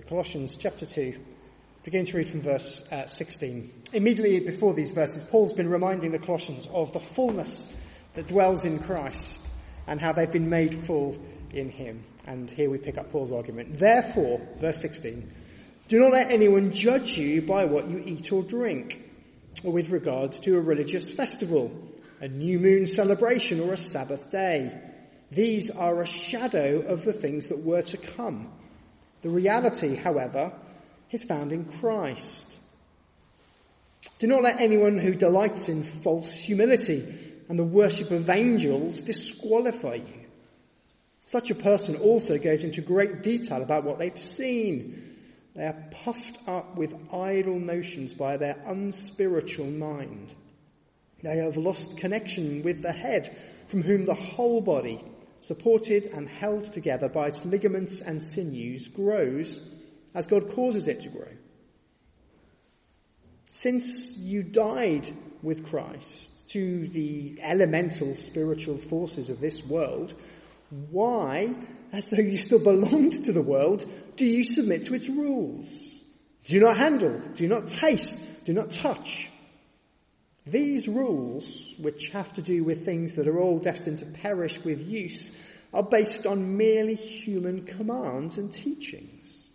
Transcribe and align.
Colossians 0.00 0.56
chapter 0.56 0.86
2, 0.86 1.18
begin 1.84 2.06
to 2.06 2.16
read 2.16 2.30
from 2.30 2.40
verse 2.40 2.82
uh, 2.90 3.04
16. 3.04 3.70
Immediately 3.92 4.40
before 4.40 4.72
these 4.72 4.90
verses, 4.92 5.22
Paul's 5.22 5.52
been 5.52 5.68
reminding 5.68 6.12
the 6.12 6.18
Colossians 6.18 6.66
of 6.72 6.94
the 6.94 7.00
fullness 7.00 7.66
that 8.14 8.26
dwells 8.26 8.64
in 8.64 8.78
Christ 8.78 9.38
and 9.86 10.00
how 10.00 10.14
they've 10.14 10.30
been 10.30 10.48
made 10.48 10.86
full 10.86 11.18
in 11.52 11.68
him. 11.68 12.04
And 12.26 12.50
here 12.50 12.70
we 12.70 12.78
pick 12.78 12.96
up 12.96 13.12
Paul's 13.12 13.32
argument. 13.32 13.78
Therefore, 13.78 14.40
verse 14.58 14.80
16, 14.80 15.30
do 15.88 16.00
not 16.00 16.12
let 16.12 16.30
anyone 16.30 16.72
judge 16.72 17.18
you 17.18 17.42
by 17.42 17.66
what 17.66 17.86
you 17.86 18.02
eat 18.02 18.32
or 18.32 18.42
drink, 18.42 19.02
or 19.62 19.72
with 19.72 19.90
regard 19.90 20.32
to 20.32 20.56
a 20.56 20.60
religious 20.60 21.10
festival, 21.10 21.70
a 22.22 22.28
new 22.28 22.58
moon 22.58 22.86
celebration, 22.86 23.60
or 23.60 23.74
a 23.74 23.76
Sabbath 23.76 24.30
day. 24.30 24.72
These 25.30 25.68
are 25.68 26.00
a 26.00 26.06
shadow 26.06 26.80
of 26.80 27.04
the 27.04 27.12
things 27.12 27.48
that 27.48 27.62
were 27.62 27.82
to 27.82 27.98
come. 27.98 28.50
The 29.22 29.30
reality, 29.30 29.94
however, 29.94 30.52
is 31.10 31.24
found 31.24 31.52
in 31.52 31.64
Christ. 31.80 32.58
Do 34.18 34.26
not 34.26 34.42
let 34.42 34.60
anyone 34.60 34.98
who 34.98 35.14
delights 35.14 35.68
in 35.68 35.84
false 35.84 36.32
humility 36.32 37.06
and 37.48 37.58
the 37.58 37.64
worship 37.64 38.10
of 38.10 38.30
angels 38.30 39.00
disqualify 39.00 39.94
you. 39.94 40.26
Such 41.24 41.50
a 41.50 41.54
person 41.54 41.96
also 41.96 42.38
goes 42.38 42.64
into 42.64 42.80
great 42.80 43.22
detail 43.22 43.62
about 43.62 43.84
what 43.84 43.98
they've 43.98 44.18
seen. 44.18 45.16
They 45.54 45.64
are 45.64 45.84
puffed 45.90 46.38
up 46.48 46.76
with 46.76 46.94
idle 47.12 47.58
notions 47.58 48.14
by 48.14 48.38
their 48.38 48.56
unspiritual 48.66 49.70
mind. 49.70 50.34
They 51.22 51.36
have 51.38 51.56
lost 51.56 51.98
connection 51.98 52.62
with 52.62 52.82
the 52.82 52.92
head, 52.92 53.36
from 53.68 53.82
whom 53.82 54.04
the 54.04 54.14
whole 54.14 54.60
body, 54.60 55.04
supported 55.42 56.06
and 56.06 56.28
held 56.28 56.64
together 56.64 57.08
by 57.08 57.28
its 57.28 57.44
ligaments 57.44 58.00
and 58.00 58.22
sinews, 58.22 58.88
grows 58.88 59.60
as 60.14 60.26
God 60.26 60.54
causes 60.54 60.88
it 60.88 61.00
to 61.00 61.08
grow. 61.08 61.28
Since 63.50 64.16
you 64.16 64.42
died 64.42 65.06
with 65.42 65.68
Christ 65.68 66.48
to 66.50 66.88
the 66.88 67.38
elemental 67.42 68.14
spiritual 68.14 68.78
forces 68.78 69.30
of 69.30 69.40
this 69.40 69.62
world, 69.64 70.14
why, 70.90 71.54
as 71.92 72.06
though 72.06 72.22
you 72.22 72.36
still 72.36 72.58
belonged 72.58 73.24
to 73.24 73.32
the 73.32 73.42
world, 73.42 73.84
do 74.16 74.24
you 74.24 74.44
submit 74.44 74.86
to 74.86 74.94
its 74.94 75.08
rules? 75.08 76.02
Do 76.44 76.60
not 76.60 76.76
handle, 76.76 77.20
do 77.34 77.46
not 77.46 77.68
taste, 77.68 78.18
do 78.44 78.52
not 78.52 78.70
touch. 78.70 79.28
These 80.46 80.88
rules, 80.88 81.74
which 81.78 82.08
have 82.08 82.32
to 82.34 82.42
do 82.42 82.64
with 82.64 82.84
things 82.84 83.14
that 83.14 83.28
are 83.28 83.38
all 83.38 83.58
destined 83.58 83.98
to 83.98 84.06
perish 84.06 84.62
with 84.64 84.86
use, 84.86 85.30
are 85.72 85.82
based 85.82 86.26
on 86.26 86.56
merely 86.56 86.94
human 86.94 87.64
commands 87.64 88.38
and 88.38 88.52
teachings. 88.52 89.50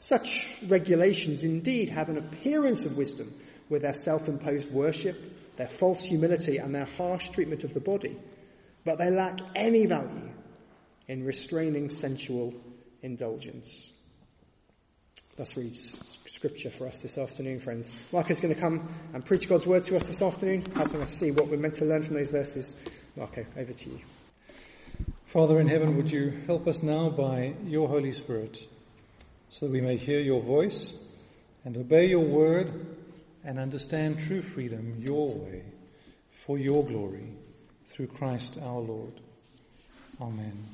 Such 0.00 0.48
regulations 0.68 1.44
indeed 1.44 1.90
have 1.90 2.08
an 2.08 2.18
appearance 2.18 2.84
of 2.86 2.96
wisdom 2.96 3.34
with 3.68 3.82
their 3.82 3.94
self-imposed 3.94 4.70
worship, 4.70 5.16
their 5.56 5.68
false 5.68 6.02
humility 6.02 6.56
and 6.56 6.74
their 6.74 6.88
harsh 6.96 7.28
treatment 7.28 7.64
of 7.64 7.74
the 7.74 7.80
body 7.80 8.16
but 8.84 8.98
they 8.98 9.10
lack 9.10 9.40
any 9.54 9.86
value 9.86 10.30
in 11.08 11.24
restraining 11.24 11.88
sensual 11.88 12.54
indulgence. 13.02 13.89
Thus 15.40 15.56
reads 15.56 15.96
scripture 16.26 16.68
for 16.68 16.86
us 16.86 16.98
this 16.98 17.16
afternoon, 17.16 17.60
friends. 17.60 17.90
Marco 18.12 18.28
is 18.28 18.40
going 18.40 18.54
to 18.54 18.60
come 18.60 18.94
and 19.14 19.24
preach 19.24 19.48
God's 19.48 19.66
word 19.66 19.84
to 19.84 19.96
us 19.96 20.02
this 20.02 20.20
afternoon, 20.20 20.66
helping 20.74 21.00
us 21.00 21.14
see 21.14 21.30
what 21.30 21.48
we're 21.48 21.56
meant 21.56 21.72
to 21.76 21.86
learn 21.86 22.02
from 22.02 22.16
those 22.16 22.30
verses. 22.30 22.76
Marco, 23.16 23.46
over 23.56 23.72
to 23.72 23.88
you. 23.88 24.00
Father 25.28 25.58
in 25.58 25.66
heaven, 25.66 25.96
would 25.96 26.10
you 26.10 26.42
help 26.46 26.68
us 26.68 26.82
now 26.82 27.08
by 27.08 27.54
your 27.64 27.88
Holy 27.88 28.12
Spirit 28.12 28.62
so 29.48 29.64
that 29.64 29.72
we 29.72 29.80
may 29.80 29.96
hear 29.96 30.20
your 30.20 30.42
voice 30.42 30.94
and 31.64 31.74
obey 31.74 32.04
your 32.04 32.20
word 32.20 32.98
and 33.42 33.58
understand 33.58 34.18
true 34.18 34.42
freedom 34.42 34.96
your 34.98 35.30
way 35.30 35.62
for 36.44 36.58
your 36.58 36.84
glory 36.84 37.32
through 37.88 38.08
Christ 38.08 38.58
our 38.62 38.80
Lord. 38.80 39.18
Amen. 40.20 40.66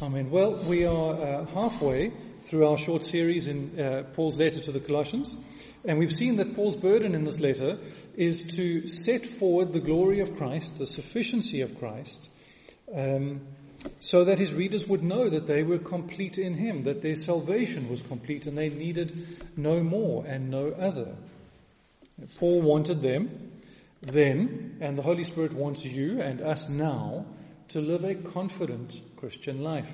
Amen. 0.00 0.30
Well, 0.30 0.64
we 0.64 0.86
are 0.86 1.20
uh, 1.20 1.44
halfway 1.48 2.12
through 2.48 2.66
our 2.66 2.78
short 2.78 3.02
series 3.02 3.46
in 3.46 3.78
uh, 3.78 4.04
Paul's 4.14 4.38
letter 4.38 4.60
to 4.60 4.72
the 4.72 4.80
Colossians, 4.80 5.36
and 5.84 5.98
we've 5.98 6.14
seen 6.14 6.36
that 6.36 6.54
Paul's 6.56 6.76
burden 6.76 7.14
in 7.14 7.24
this 7.24 7.38
letter 7.38 7.78
is 8.16 8.42
to 8.56 8.88
set 8.88 9.26
forward 9.26 9.72
the 9.72 9.80
glory 9.80 10.20
of 10.20 10.36
Christ, 10.36 10.78
the 10.78 10.86
sufficiency 10.86 11.60
of 11.60 11.78
Christ, 11.78 12.28
um, 12.94 13.42
so 14.00 14.24
that 14.24 14.38
his 14.38 14.54
readers 14.54 14.88
would 14.88 15.02
know 15.02 15.28
that 15.28 15.46
they 15.46 15.62
were 15.62 15.78
complete 15.78 16.38
in 16.38 16.54
him, 16.54 16.84
that 16.84 17.02
their 17.02 17.16
salvation 17.16 17.88
was 17.88 18.02
complete, 18.02 18.46
and 18.46 18.56
they 18.56 18.70
needed 18.70 19.46
no 19.56 19.82
more 19.82 20.24
and 20.26 20.50
no 20.50 20.70
other. 20.70 21.14
Paul 22.38 22.62
wanted 22.62 23.02
them 23.02 23.52
then, 24.00 24.78
and 24.80 24.96
the 24.96 25.02
Holy 25.02 25.24
Spirit 25.24 25.52
wants 25.52 25.84
you 25.84 26.20
and 26.20 26.40
us 26.40 26.68
now 26.68 27.26
to 27.68 27.80
live 27.80 28.04
a 28.04 28.14
confident 28.14 29.00
Christian 29.16 29.62
life. 29.62 29.90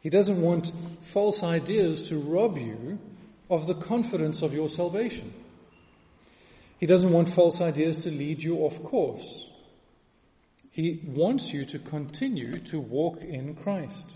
He 0.00 0.10
doesn't 0.10 0.40
want 0.40 0.72
false 1.12 1.42
ideas 1.42 2.08
to 2.08 2.18
rob 2.18 2.56
you 2.56 2.98
of 3.48 3.66
the 3.66 3.74
confidence 3.74 4.42
of 4.42 4.54
your 4.54 4.68
salvation. 4.68 5.32
He 6.78 6.86
doesn't 6.86 7.12
want 7.12 7.34
false 7.34 7.60
ideas 7.60 7.98
to 8.04 8.10
lead 8.10 8.42
you 8.42 8.58
off 8.58 8.82
course. 8.82 9.48
He 10.70 11.00
wants 11.04 11.52
you 11.52 11.64
to 11.66 11.78
continue 11.78 12.60
to 12.60 12.80
walk 12.80 13.22
in 13.22 13.54
Christ. 13.54 14.06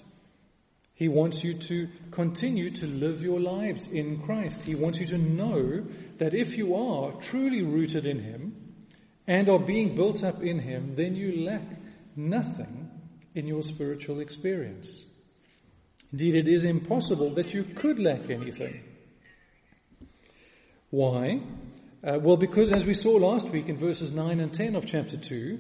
He 0.95 1.09
wants 1.09 1.43
you 1.43 1.55
to 1.55 1.89
continue 2.13 2.71
to 2.71 2.87
live 2.87 3.23
your 3.23 3.41
lives 3.41 3.89
in 3.89 4.23
Christ. 4.23 4.63
He 4.63 4.77
wants 4.77 5.01
you 5.01 5.07
to 5.09 5.19
know 5.19 5.85
that 6.19 6.33
if 6.33 6.57
you 6.57 6.77
are 6.77 7.13
truly 7.21 7.63
rooted 7.63 8.07
in 8.07 8.21
Him, 8.21 8.65
and 9.27 9.49
are 9.49 9.59
being 9.59 9.95
built 9.95 10.23
up 10.23 10.43
in 10.43 10.59
Him, 10.59 10.95
then 10.97 11.15
you 11.15 11.45
lack 11.45 11.63
nothing 12.17 12.91
in 13.35 13.47
your 13.47 13.63
spiritual 13.63 14.21
experience. 14.21 15.05
Indeed, 16.15 16.37
it 16.37 16.47
is 16.47 16.63
impossible 16.63 17.31
that 17.31 17.53
you 17.55 17.65
could 17.65 17.99
lack 17.99 18.31
anything. 18.31 18.85
Why? 20.91 21.41
Uh, 22.05 22.21
well, 22.23 22.37
because 22.37 22.71
as 22.71 22.85
we 22.85 22.95
saw 22.95 23.15
last 23.17 23.49
week 23.49 23.69
in 23.69 23.77
verses 23.77 24.13
9 24.13 24.39
and 24.39 24.55
10 24.55 24.77
of 24.77 24.87
chapter 24.87 25.17
2, 25.17 25.59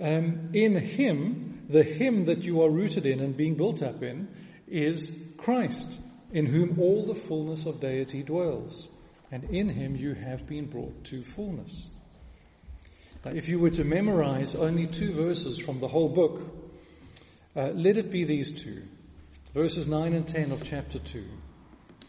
um, 0.00 0.48
in 0.54 0.76
Him, 0.76 1.66
the 1.68 1.82
Him 1.82 2.24
that 2.24 2.42
you 2.42 2.62
are 2.62 2.70
rooted 2.70 3.04
in 3.04 3.20
and 3.20 3.36
being 3.36 3.54
built 3.54 3.82
up 3.82 4.02
in, 4.02 4.28
is 4.66 5.14
Christ, 5.36 5.90
in 6.32 6.46
whom 6.46 6.80
all 6.80 7.04
the 7.04 7.14
fullness 7.14 7.66
of 7.66 7.80
deity 7.80 8.22
dwells. 8.22 8.88
And 9.30 9.44
in 9.50 9.68
Him 9.68 9.94
you 9.94 10.14
have 10.14 10.46
been 10.46 10.70
brought 10.70 11.04
to 11.04 11.22
fullness. 11.22 11.84
Now, 13.26 13.32
if 13.32 13.46
you 13.46 13.58
were 13.58 13.72
to 13.72 13.84
memorize 13.84 14.54
only 14.54 14.86
two 14.86 15.12
verses 15.12 15.58
from 15.58 15.80
the 15.80 15.88
whole 15.88 16.08
book, 16.08 16.40
uh, 17.54 17.72
let 17.74 17.98
it 17.98 18.10
be 18.10 18.24
these 18.24 18.58
two. 18.62 18.84
Verses 19.54 19.86
9 19.86 20.14
and 20.14 20.26
10 20.26 20.50
of 20.50 20.64
chapter 20.64 20.98
2. 20.98 21.24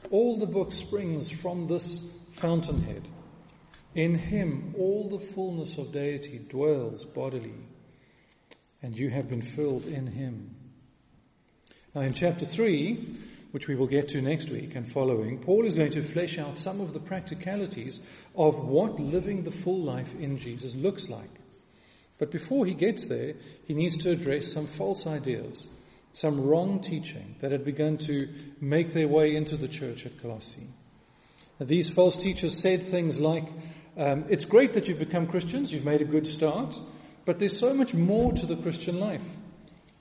All 0.09 0.39
the 0.39 0.47
book 0.47 0.71
springs 0.71 1.29
from 1.29 1.67
this 1.67 2.01
fountainhead. 2.31 3.07
In 3.93 4.15
him 4.15 4.73
all 4.79 5.07
the 5.07 5.23
fullness 5.33 5.77
of 5.77 5.91
deity 5.91 6.39
dwells 6.39 7.05
bodily, 7.05 7.53
and 8.81 8.97
you 8.97 9.11
have 9.11 9.29
been 9.29 9.43
filled 9.43 9.85
in 9.85 10.07
him. 10.07 10.55
Now 11.93 12.01
in 12.01 12.15
chapter 12.15 12.47
3, 12.47 13.15
which 13.51 13.67
we 13.67 13.75
will 13.75 13.85
get 13.85 14.09
to 14.09 14.23
next 14.23 14.49
week 14.49 14.73
and 14.73 14.91
following, 14.91 15.37
Paul 15.37 15.67
is 15.67 15.75
going 15.75 15.91
to 15.91 16.01
flesh 16.01 16.39
out 16.39 16.57
some 16.57 16.81
of 16.81 16.93
the 16.93 16.99
practicalities 16.99 17.99
of 18.35 18.57
what 18.57 18.99
living 18.99 19.43
the 19.43 19.51
full 19.51 19.83
life 19.83 20.15
in 20.19 20.39
Jesus 20.39 20.73
looks 20.73 21.09
like. 21.09 21.29
But 22.17 22.31
before 22.31 22.65
he 22.65 22.73
gets 22.73 23.07
there, 23.07 23.35
he 23.65 23.75
needs 23.75 23.97
to 23.97 24.09
address 24.09 24.51
some 24.51 24.65
false 24.65 25.05
ideas, 25.05 25.69
some 26.15 26.39
wrong 26.39 26.79
teaching 26.79 27.35
that 27.41 27.51
had 27.51 27.65
begun 27.65 27.97
to 27.97 28.29
make 28.61 28.93
their 28.93 29.07
way 29.07 29.35
into 29.35 29.57
the 29.57 29.67
church 29.67 30.05
at 30.05 30.21
Colossae. 30.21 30.69
Now, 31.59 31.65
these 31.65 31.89
false 31.89 32.15
teachers 32.15 32.57
said 32.57 32.87
things 32.87 33.19
like, 33.19 33.47
um, 33.97 34.25
it's 34.29 34.45
great 34.45 34.73
that 34.73 34.87
you've 34.87 34.99
become 34.99 35.27
Christians, 35.27 35.73
you've 35.73 35.83
made 35.83 36.01
a 36.01 36.05
good 36.05 36.25
start, 36.25 36.79
but 37.25 37.39
there's 37.39 37.59
so 37.59 37.73
much 37.73 37.93
more 37.93 38.31
to 38.31 38.45
the 38.45 38.55
Christian 38.55 38.99
life. 38.99 39.23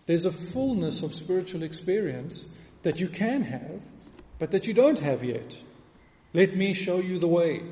There's 0.07 0.25
a 0.25 0.33
fullness 0.33 1.03
of 1.03 1.15
spiritual 1.15 1.65
experience 1.65 2.47
that 2.83 3.01
you 3.01 3.09
can 3.09 3.43
have, 3.43 3.81
but 4.39 4.53
that 4.53 4.67
you 4.69 4.75
don't 4.75 4.99
have 5.01 5.25
yet. 5.25 5.57
Let 6.33 6.57
me 6.57 6.75
show 6.75 6.99
you 6.99 7.19
the 7.19 7.29
way. 7.29 7.63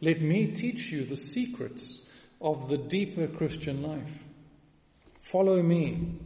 Let 0.00 0.20
me 0.20 0.48
teach 0.48 0.90
you 0.90 1.04
the 1.04 1.16
secrets 1.16 2.00
of 2.40 2.68
the 2.68 2.78
deeper 2.78 3.28
Christian 3.28 3.82
life. 3.82 4.10
Follow 5.22 5.62
me. 5.62 6.18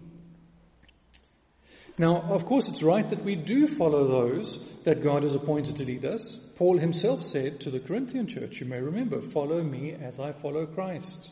Now, 2.00 2.22
of 2.22 2.46
course, 2.46 2.66
it's 2.66 2.82
right 2.82 3.06
that 3.10 3.26
we 3.26 3.34
do 3.34 3.68
follow 3.76 4.08
those 4.08 4.58
that 4.84 5.02
God 5.02 5.22
has 5.22 5.34
appointed 5.34 5.76
to 5.76 5.84
lead 5.84 6.06
us. 6.06 6.34
Paul 6.56 6.78
himself 6.78 7.22
said 7.22 7.60
to 7.60 7.70
the 7.70 7.78
Corinthian 7.78 8.26
church, 8.26 8.58
you 8.58 8.64
may 8.64 8.80
remember, 8.80 9.20
follow 9.20 9.62
me 9.62 9.92
as 9.92 10.18
I 10.18 10.32
follow 10.32 10.64
Christ. 10.64 11.28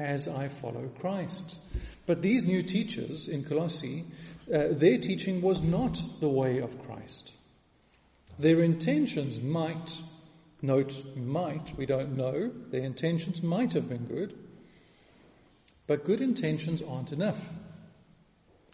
As 0.00 0.26
I 0.26 0.48
follow 0.48 0.90
Christ. 1.00 1.58
But 2.06 2.22
these 2.22 2.42
new 2.42 2.64
teachers 2.64 3.28
in 3.28 3.44
Colossae 3.44 4.06
uh, 4.52 4.64
their 4.72 4.98
teaching 4.98 5.40
was 5.40 5.62
not 5.62 6.02
the 6.18 6.28
way 6.28 6.58
of 6.58 6.84
Christ. 6.84 7.30
Their 8.40 8.62
intentions 8.62 9.38
might, 9.38 9.96
note 10.60 11.04
might, 11.14 11.72
we 11.76 11.86
don't 11.86 12.16
know, 12.16 12.50
their 12.72 12.82
intentions 12.82 13.44
might 13.44 13.74
have 13.74 13.88
been 13.88 14.06
good, 14.06 14.36
but 15.86 16.04
good 16.04 16.20
intentions 16.20 16.82
aren't 16.82 17.12
enough. 17.12 17.38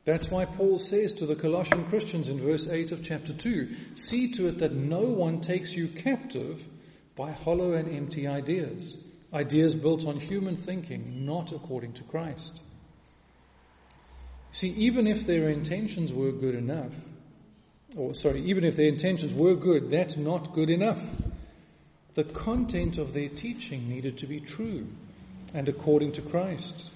That's 0.05 0.29
why 0.29 0.47
Paul 0.47 0.79
says 0.79 1.13
to 1.15 1.27
the 1.27 1.37
Colossian 1.37 1.85
Christians 1.87 2.29
in 2.29 2.41
verse 2.41 2.67
8 2.67 2.91
of 2.91 3.05
chapter 3.05 3.33
2 3.33 3.95
see 3.95 4.33
to 4.33 4.49
it 4.49 4.59
that 4.59 4.73
no 4.73 5.01
one 5.01 5.41
takes 5.41 5.75
you 5.75 5.87
captive 5.87 6.61
by 7.15 7.31
hollow 7.31 7.75
and 7.75 7.95
empty 7.95 8.27
ideas, 8.27 8.97
ideas 9.33 9.75
built 9.75 10.05
on 10.05 10.19
human 10.19 10.57
thinking, 10.57 11.25
not 11.25 11.53
according 11.53 11.93
to 11.95 12.03
Christ. 12.05 12.59
See, 14.51 14.71
even 14.71 15.07
if 15.07 15.27
their 15.27 15.49
intentions 15.49 16.13
were 16.13 16.33
good 16.33 16.55
enough, 16.55 16.93
or 17.97 18.15
sorry, 18.15 18.43
even 18.45 18.65
if 18.65 18.77
their 18.77 18.89
intentions 18.89 19.33
were 19.33 19.55
good, 19.55 19.91
that's 19.91 20.17
not 20.17 20.53
good 20.53 20.71
enough. 20.71 21.01
The 22.15 22.25
content 22.25 22.99
of 22.99 23.15
their 23.15 23.29
teaching 23.29 23.89
needed 23.89 24.19
to 24.19 24.27
be 24.27 24.41
true 24.41 24.89
and 25.55 25.69
according 25.69 26.13
to 26.13 26.23
Christ. 26.23 26.91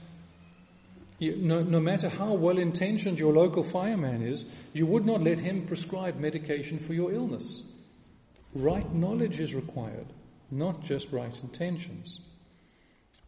You, 1.19 1.37
no, 1.37 1.63
no 1.63 1.81
matter 1.81 2.09
how 2.09 2.35
well 2.35 2.59
intentioned 2.59 3.19
your 3.19 3.33
local 3.33 3.63
fireman 3.63 4.23
is, 4.23 4.45
you 4.73 4.87
would 4.87 5.07
not 5.07 5.23
let 5.23 5.39
him 5.39 5.67
prescribe 5.67 6.19
medication 6.19 6.79
for 6.79 6.93
your 6.93 7.13
illness. 7.13 7.63
Right 8.55 8.93
knowledge 8.95 9.41
is 9.41 9.55
required, 9.55 10.07
not 10.51 10.83
just 10.83 11.13
right 11.13 11.43
intentions. 11.43 12.21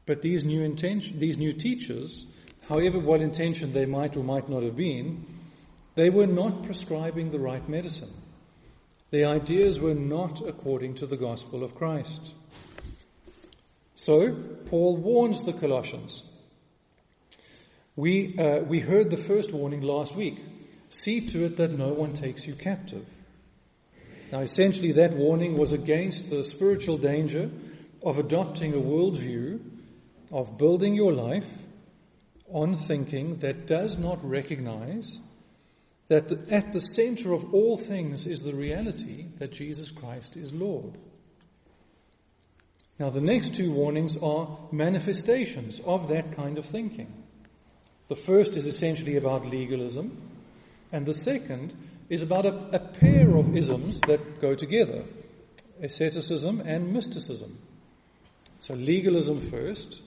But 0.05 0.23
these 0.23 0.45
new 0.45 0.63
intention, 0.63 1.19
these 1.19 1.39
new 1.39 1.53
teachers, 1.53 2.27
however 2.69 2.99
well 2.99 3.21
intentioned 3.21 3.73
they 3.73 3.87
might 3.87 4.17
or 4.17 4.25
might 4.25 4.49
not 4.49 4.63
have 4.63 4.77
been, 4.77 5.27
they 5.95 6.11
were 6.11 6.27
not 6.27 6.65
prescribing 6.65 7.31
the 7.31 7.39
right 7.39 7.67
medicine. 7.69 8.13
Their 9.11 9.29
ideas 9.29 9.81
were 9.81 9.95
not 9.95 10.47
according 10.47 10.95
to 10.97 11.07
the 11.07 11.17
gospel 11.17 11.65
of 11.65 11.75
Christ. 11.75 12.33
So, 13.95 14.33
Paul 14.67 14.99
warns 14.99 15.43
the 15.43 15.55
Colossians. 15.55 16.23
We, 17.99 18.39
uh, 18.39 18.61
we 18.61 18.79
heard 18.79 19.11
the 19.11 19.17
first 19.17 19.53
warning 19.53 19.83
last 19.83 20.15
week. 20.15 20.39
See 20.89 21.27
to 21.27 21.47
it 21.47 21.57
that 21.57 21.77
no 21.77 21.89
one 21.89 22.15
takes 22.15 22.47
you 22.47 22.55
captive. 22.55 23.05
Now, 24.31 24.39
essentially, 24.39 24.93
that 24.93 25.17
warning 25.17 25.59
was 25.59 25.73
against 25.73 26.31
the 26.31 26.45
spiritual 26.45 26.97
danger 26.97 27.51
of 28.01 28.19
adopting 28.21 28.73
a 28.73 28.77
worldview, 28.77 29.59
of 30.31 30.57
building 30.57 30.95
your 30.95 31.13
life 31.13 31.49
on 32.53 32.77
thinking 32.77 33.39
that 33.39 33.67
does 33.67 33.99
not 33.99 34.25
recognize 34.25 35.19
that 36.07 36.29
the, 36.29 36.55
at 36.55 36.73
the 36.73 36.81
center 36.81 37.33
of 37.33 37.53
all 37.53 37.77
things 37.77 38.29
is 38.29 38.43
the 38.43 38.55
reality 38.55 39.27
that 39.41 39.51
Jesus 39.51 39.91
Christ 39.91 40.37
is 40.37 40.53
Lord. 40.53 40.97
Now, 43.01 43.11
the 43.11 43.21
next 43.21 43.57
two 43.57 43.73
warnings 43.73 44.17
are 44.23 44.57
manifestations 44.71 45.81
of 45.85 46.07
that 46.11 46.37
kind 46.37 46.59
of 46.59 46.67
thinking. 46.67 47.25
The 48.09 48.17
first 48.17 48.57
is 48.57 48.65
essentially 48.65 49.17
about 49.17 49.47
legalism, 49.47 50.31
and 50.93 51.07
the 51.07 51.15
second 51.15 51.75
is 52.09 52.23
about 52.23 52.47
a, 52.47 52.55
a 52.73 52.79
pair 52.79 53.37
of 53.37 53.57
isms 53.57 54.01
that 54.03 54.41
go 54.41 54.55
together 54.55 55.05
asceticism 55.81 56.61
and 56.61 56.93
mysticism. 56.93 57.57
So, 58.61 58.75
legalism 58.75 59.49
first, 59.51 60.01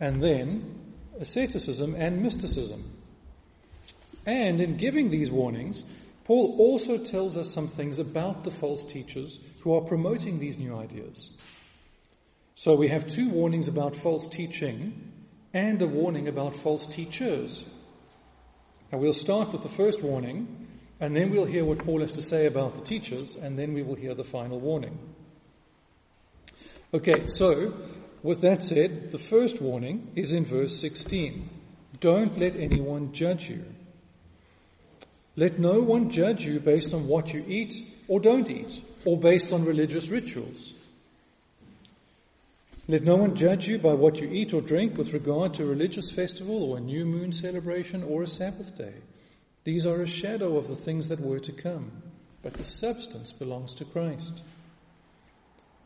and 0.00 0.22
then 0.22 0.94
asceticism 1.20 1.94
and 1.94 2.22
mysticism. 2.22 2.90
And 4.24 4.60
in 4.60 4.76
giving 4.76 5.10
these 5.10 5.30
warnings, 5.30 5.84
Paul 6.24 6.56
also 6.58 6.98
tells 6.98 7.36
us 7.36 7.52
some 7.52 7.68
things 7.68 7.98
about 7.98 8.44
the 8.44 8.50
false 8.50 8.84
teachers 8.84 9.40
who 9.60 9.74
are 9.74 9.80
promoting 9.80 10.38
these 10.38 10.58
new 10.58 10.76
ideas. 10.76 11.30
So 12.54 12.74
we 12.74 12.88
have 12.88 13.06
two 13.06 13.28
warnings 13.28 13.68
about 13.68 13.96
false 13.96 14.28
teaching 14.28 15.11
and 15.54 15.80
a 15.82 15.86
warning 15.86 16.28
about 16.28 16.56
false 16.62 16.86
teachers. 16.86 17.64
Now 18.90 18.98
we'll 18.98 19.12
start 19.12 19.52
with 19.52 19.62
the 19.62 19.68
first 19.68 20.02
warning, 20.02 20.68
and 21.00 21.16
then 21.16 21.30
we'll 21.30 21.44
hear 21.44 21.64
what 21.64 21.78
Paul 21.78 22.00
has 22.00 22.12
to 22.12 22.22
say 22.22 22.46
about 22.46 22.76
the 22.76 22.84
teachers, 22.84 23.36
and 23.36 23.58
then 23.58 23.74
we 23.74 23.82
will 23.82 23.94
hear 23.94 24.14
the 24.14 24.24
final 24.24 24.60
warning. 24.60 24.98
Okay, 26.94 27.26
so 27.26 27.74
with 28.22 28.42
that 28.42 28.62
said, 28.62 29.10
the 29.10 29.18
first 29.18 29.60
warning 29.60 30.12
is 30.14 30.32
in 30.32 30.44
verse 30.44 30.78
16. 30.80 31.48
Don't 32.00 32.38
let 32.38 32.56
anyone 32.56 33.12
judge 33.12 33.48
you. 33.48 33.64
Let 35.34 35.58
no 35.58 35.80
one 35.80 36.10
judge 36.10 36.44
you 36.44 36.60
based 36.60 36.92
on 36.92 37.06
what 37.06 37.32
you 37.32 37.44
eat 37.46 37.74
or 38.08 38.20
don't 38.20 38.50
eat, 38.50 38.82
or 39.04 39.18
based 39.18 39.52
on 39.52 39.64
religious 39.64 40.08
rituals. 40.08 40.72
Let 42.92 43.04
no 43.04 43.16
one 43.16 43.34
judge 43.36 43.68
you 43.68 43.78
by 43.78 43.94
what 43.94 44.20
you 44.20 44.28
eat 44.28 44.52
or 44.52 44.60
drink 44.60 44.98
with 44.98 45.14
regard 45.14 45.54
to 45.54 45.62
a 45.62 45.66
religious 45.66 46.10
festival 46.10 46.62
or 46.62 46.76
a 46.76 46.80
new 46.82 47.06
moon 47.06 47.32
celebration 47.32 48.02
or 48.02 48.22
a 48.22 48.28
Sabbath 48.28 48.76
day. 48.76 48.92
These 49.64 49.86
are 49.86 50.02
a 50.02 50.06
shadow 50.06 50.58
of 50.58 50.68
the 50.68 50.76
things 50.76 51.08
that 51.08 51.18
were 51.18 51.38
to 51.38 51.52
come, 51.52 51.90
but 52.42 52.52
the 52.52 52.64
substance 52.64 53.32
belongs 53.32 53.72
to 53.76 53.86
Christ. 53.86 54.42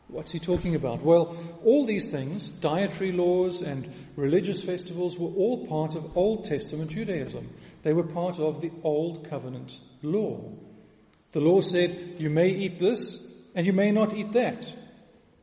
What's 0.09 0.33
he 0.33 0.39
talking 0.39 0.75
about? 0.75 1.01
Well, 1.01 1.37
all 1.63 1.85
these 1.85 2.11
things, 2.11 2.49
dietary 2.49 3.13
laws 3.13 3.61
and 3.61 3.89
religious 4.17 4.61
festivals, 4.61 5.17
were 5.17 5.29
all 5.29 5.65
part 5.65 5.95
of 5.95 6.17
Old 6.17 6.43
Testament 6.43 6.91
Judaism. 6.91 7.47
They 7.83 7.93
were 7.93 8.03
part 8.03 8.37
of 8.37 8.59
the 8.59 8.71
Old 8.83 9.29
Covenant 9.29 9.79
law. 10.01 10.41
The 11.31 11.39
law 11.39 11.61
said, 11.61 12.15
you 12.17 12.29
may 12.29 12.49
eat 12.49 12.79
this 12.79 13.25
and 13.55 13.65
you 13.65 13.71
may 13.71 13.93
not 13.93 14.13
eat 14.13 14.33
that. 14.33 14.69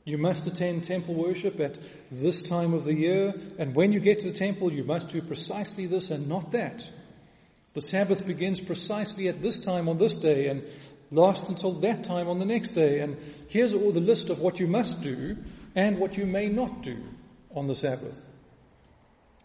You 0.04 0.18
must 0.18 0.46
attend 0.46 0.84
temple 0.84 1.14
worship 1.14 1.60
at 1.60 1.78
this 2.10 2.42
time 2.42 2.74
of 2.74 2.84
the 2.84 2.94
year, 2.94 3.34
and 3.58 3.74
when 3.74 3.92
you 3.92 4.00
get 4.00 4.20
to 4.20 4.26
the 4.26 4.38
temple, 4.38 4.72
you 4.72 4.84
must 4.84 5.08
do 5.08 5.22
precisely 5.22 5.86
this 5.86 6.10
and 6.10 6.28
not 6.28 6.52
that. 6.52 6.88
The 7.72 7.80
Sabbath 7.80 8.26
begins 8.26 8.60
precisely 8.60 9.28
at 9.28 9.40
this 9.40 9.58
time 9.58 9.88
on 9.88 9.98
this 9.98 10.14
day, 10.14 10.48
and 10.48 10.62
lasts 11.10 11.48
until 11.48 11.72
that 11.80 12.04
time 12.04 12.28
on 12.28 12.38
the 12.38 12.44
next 12.44 12.70
day. 12.70 13.00
And 13.00 13.16
here's 13.48 13.72
all 13.72 13.92
the 13.92 14.00
list 14.00 14.30
of 14.30 14.40
what 14.40 14.60
you 14.60 14.66
must 14.66 15.02
do 15.02 15.36
and 15.74 15.98
what 15.98 16.16
you 16.16 16.26
may 16.26 16.48
not 16.48 16.82
do 16.82 16.96
on 17.54 17.66
the 17.66 17.74
Sabbath. 17.74 18.20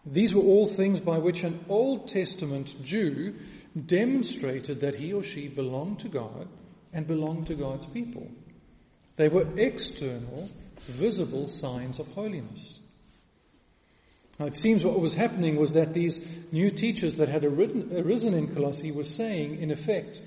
These 0.04 0.34
were 0.34 0.42
all 0.42 0.66
things 0.66 1.00
by 1.00 1.18
which 1.18 1.42
an 1.42 1.64
Old 1.68 2.08
Testament 2.08 2.82
Jew 2.82 3.34
demonstrated 3.86 4.80
that 4.80 4.96
he 4.96 5.12
or 5.12 5.22
she 5.22 5.48
belonged 5.48 6.00
to 6.00 6.08
God 6.08 6.48
and 6.92 7.06
belonged 7.06 7.46
to 7.48 7.54
God's 7.54 7.86
people. 7.86 8.28
They 9.16 9.28
were 9.28 9.46
external, 9.58 10.48
visible 10.80 11.48
signs 11.48 11.98
of 11.98 12.08
holiness. 12.08 12.78
Now 14.38 14.46
it 14.46 14.56
seems 14.56 14.82
what 14.82 14.98
was 14.98 15.14
happening 15.14 15.56
was 15.56 15.72
that 15.72 15.92
these 15.92 16.18
new 16.50 16.70
teachers 16.70 17.16
that 17.16 17.28
had 17.28 17.44
arisen 17.44 18.34
in 18.34 18.54
Colossae 18.54 18.92
were 18.92 19.04
saying, 19.04 19.60
in 19.60 19.70
effect, 19.70 20.22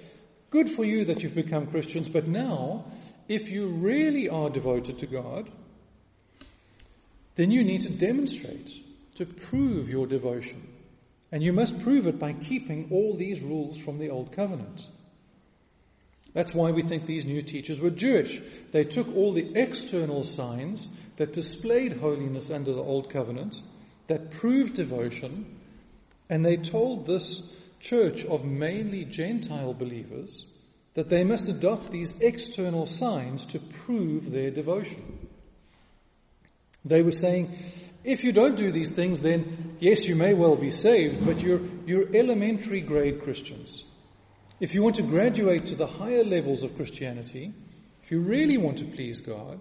Good 0.54 0.76
for 0.76 0.86
you 0.86 1.06
that 1.06 1.24
you've 1.24 1.34
become 1.34 1.66
Christians, 1.66 2.08
but 2.08 2.28
now, 2.28 2.86
if 3.28 3.50
you 3.50 3.70
really 3.70 4.30
are 4.30 4.52
devoted 4.52 5.00
to 5.00 5.08
God, 5.08 5.50
then 7.34 7.50
you 7.50 7.64
need 7.64 7.82
to 7.82 7.90
demonstrate, 7.90 8.72
to 9.16 9.26
prove 9.26 9.90
your 9.90 10.06
devotion. 10.06 10.68
And 11.32 11.42
you 11.42 11.54
must 11.54 11.82
prove 11.82 12.06
it 12.06 12.20
by 12.20 12.34
keeping 12.34 12.90
all 12.92 13.18
these 13.18 13.42
rules 13.42 13.80
from 13.80 13.98
the 13.98 14.12
Old 14.12 14.32
Covenant. 14.32 14.86
That's 16.34 16.54
why 16.54 16.72
we 16.72 16.82
think 16.82 17.06
these 17.06 17.26
new 17.26 17.42
teachers 17.42 17.80
were 17.80 17.92
Jewish. 17.92 18.42
They 18.72 18.84
took 18.84 19.16
all 19.16 19.34
the 19.34 19.56
external 19.56 20.24
signs 20.24 20.88
that 21.18 21.34
displayed 21.34 21.98
holiness 21.98 22.50
under 22.50 22.74
the 22.74 22.82
Old 22.82 23.10
Covenant, 23.12 23.62
that 24.08 24.32
proved 24.32 24.74
devotion, 24.74 25.60
and 26.30 26.44
they 26.44 26.58
told 26.58 27.06
this 27.06 27.44
church 27.80 28.26
of 28.26 28.46
mainly 28.46 29.06
Gentile 29.06 29.74
believers 29.74 30.46
that 30.96 31.10
they 31.10 31.24
must 31.24 31.48
adopt 31.48 31.92
these 31.92 32.14
external 32.20 32.86
signs 32.86 33.46
to 33.48 33.60
prove 33.60 34.32
their 34.32 34.52
devotion. 34.52 35.28
They 36.86 37.02
were 37.02 37.12
saying, 37.12 37.56
if 38.04 38.24
you 38.24 38.32
don't 38.32 38.58
do 38.58 38.72
these 38.72 38.92
things, 38.92 39.22
then 39.22 39.78
yes, 39.80 40.08
you 40.08 40.16
may 40.16 40.34
well 40.34 40.56
be 40.56 40.72
saved, 40.72 41.26
but 41.26 41.40
you're, 41.40 41.62
you're 41.86 42.16
elementary 42.16 42.82
grade 42.82 43.24
Christians. 43.24 43.84
If 44.64 44.74
you 44.74 44.82
want 44.82 44.96
to 44.96 45.02
graduate 45.02 45.66
to 45.66 45.76
the 45.76 45.86
higher 45.86 46.24
levels 46.24 46.64
of 46.64 46.78
Christianity, 46.78 47.52
if 48.02 48.10
you 48.10 48.22
really 48.22 48.56
want 48.56 48.78
to 48.78 48.86
please 48.86 49.20
God, 49.20 49.60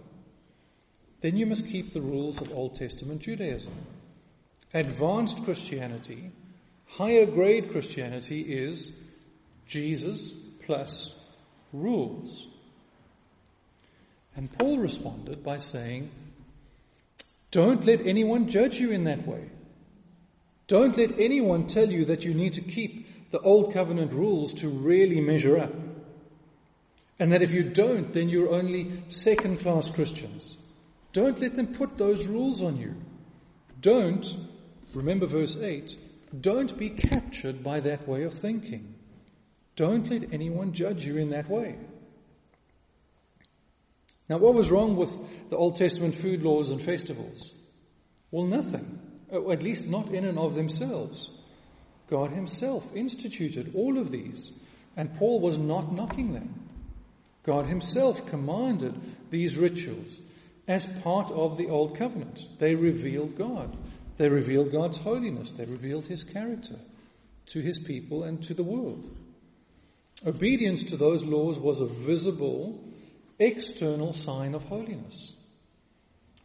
then 1.23 1.37
you 1.37 1.45
must 1.45 1.67
keep 1.67 1.93
the 1.93 2.01
rules 2.01 2.41
of 2.41 2.53
Old 2.53 2.77
Testament 2.77 3.21
Judaism. 3.21 3.75
Advanced 4.73 5.43
Christianity 5.43 6.31
Higher 6.87 7.27
grade 7.27 7.73
Christianity 7.73 8.43
is 8.43 8.93
Jesus 9.67 10.31
plus 10.67 11.13
rules. 11.73 12.47
And 14.37 14.57
Paul 14.57 14.79
responded 14.79 15.43
by 15.43 15.57
saying, 15.57 16.13
Don't 17.51 17.85
let 17.85 18.07
anyone 18.07 18.49
judge 18.49 18.77
you 18.77 18.93
in 18.93 19.03
that 19.03 19.27
way. 19.27 19.51
Don't 20.69 20.97
let 20.97 21.19
anyone 21.19 21.67
tell 21.67 21.91
you 21.91 22.05
that 22.05 22.25
you 22.25 22.35
need 22.35 22.53
to 22.53 22.61
keep 22.61 23.09
the 23.33 23.41
Old 23.41 23.73
Covenant 23.73 24.13
rules 24.13 24.55
to 24.55 24.69
really 24.69 25.21
measure 25.21 25.59
up. 25.59 25.73
And 27.19 27.33
that 27.33 27.43
if 27.43 27.51
you 27.51 27.63
don't, 27.63 28.13
then 28.13 28.29
you're 28.29 28.51
only 28.51 29.03
second 29.09 29.61
class 29.61 29.91
Christians. 29.91 30.57
Don't 31.13 31.41
let 31.41 31.57
them 31.57 31.75
put 31.75 31.97
those 31.97 32.27
rules 32.27 32.63
on 32.63 32.77
you. 32.77 32.95
Don't, 33.81 34.27
remember 34.95 35.27
verse 35.27 35.57
8, 35.57 35.97
don't 36.41 36.77
be 36.79 36.91
captured 36.91 37.65
by 37.65 37.81
that 37.81 38.07
way 38.07 38.23
of 38.25 38.35
thinking. 38.35 38.95
Don't 39.77 40.11
let 40.11 40.33
anyone 40.33 40.73
judge 40.73 41.05
you 41.05 41.17
in 41.17 41.31
that 41.31 41.49
way. 41.49 41.77
Now, 44.29 44.39
what 44.39 44.55
was 44.55 44.71
wrong 44.71 44.97
with 44.97 45.11
the 45.51 45.57
Old 45.57 45.77
Testament 45.77 46.15
food 46.15 46.43
laws 46.43 46.71
and 46.71 46.83
festivals? 46.83 47.53
Well, 48.31 48.45
nothing, 48.45 49.01
oh, 49.31 49.51
at 49.53 49.63
least 49.63 49.87
not 49.87 50.09
in 50.13 50.25
and 50.25 50.39
of 50.39 50.55
themselves. 50.55 51.31
God 52.09 52.31
Himself 52.31 52.85
instituted 52.95 53.73
all 53.75 53.99
of 53.99 54.11
these, 54.11 54.51
and 54.97 55.17
Paul 55.17 55.41
was 55.41 55.59
not 55.59 55.93
knocking 55.93 56.33
them. 56.33 56.69
God 57.45 57.67
Himself 57.67 58.27
commanded 58.27 58.95
these 59.31 59.57
rituals 59.57 60.21
as 60.69 60.85
part 61.03 61.31
of 61.31 61.57
the 61.57 61.69
Old 61.69 61.97
Covenant. 61.97 62.45
They 62.59 62.75
revealed 62.75 63.37
God. 63.37 63.77
They 64.17 64.29
revealed 64.29 64.71
God's 64.71 64.99
holiness. 64.99 65.53
They 65.53 65.65
revealed 65.65 66.07
His 66.07 66.23
character 66.23 66.77
to 67.47 67.61
His 67.61 67.79
people 67.79 68.23
and 68.25 68.43
to 68.45 68.55
the 68.55 68.63
world. 68.63 69.11
Obedience 70.25 70.85
to 70.85 70.97
those 70.97 71.25
laws 71.25 71.59
was 71.59 71.81
a 71.81 71.87
visible, 71.87 72.85
external 73.39 74.13
sign 74.13 74.55
of 74.55 74.65
holiness. 74.65 75.33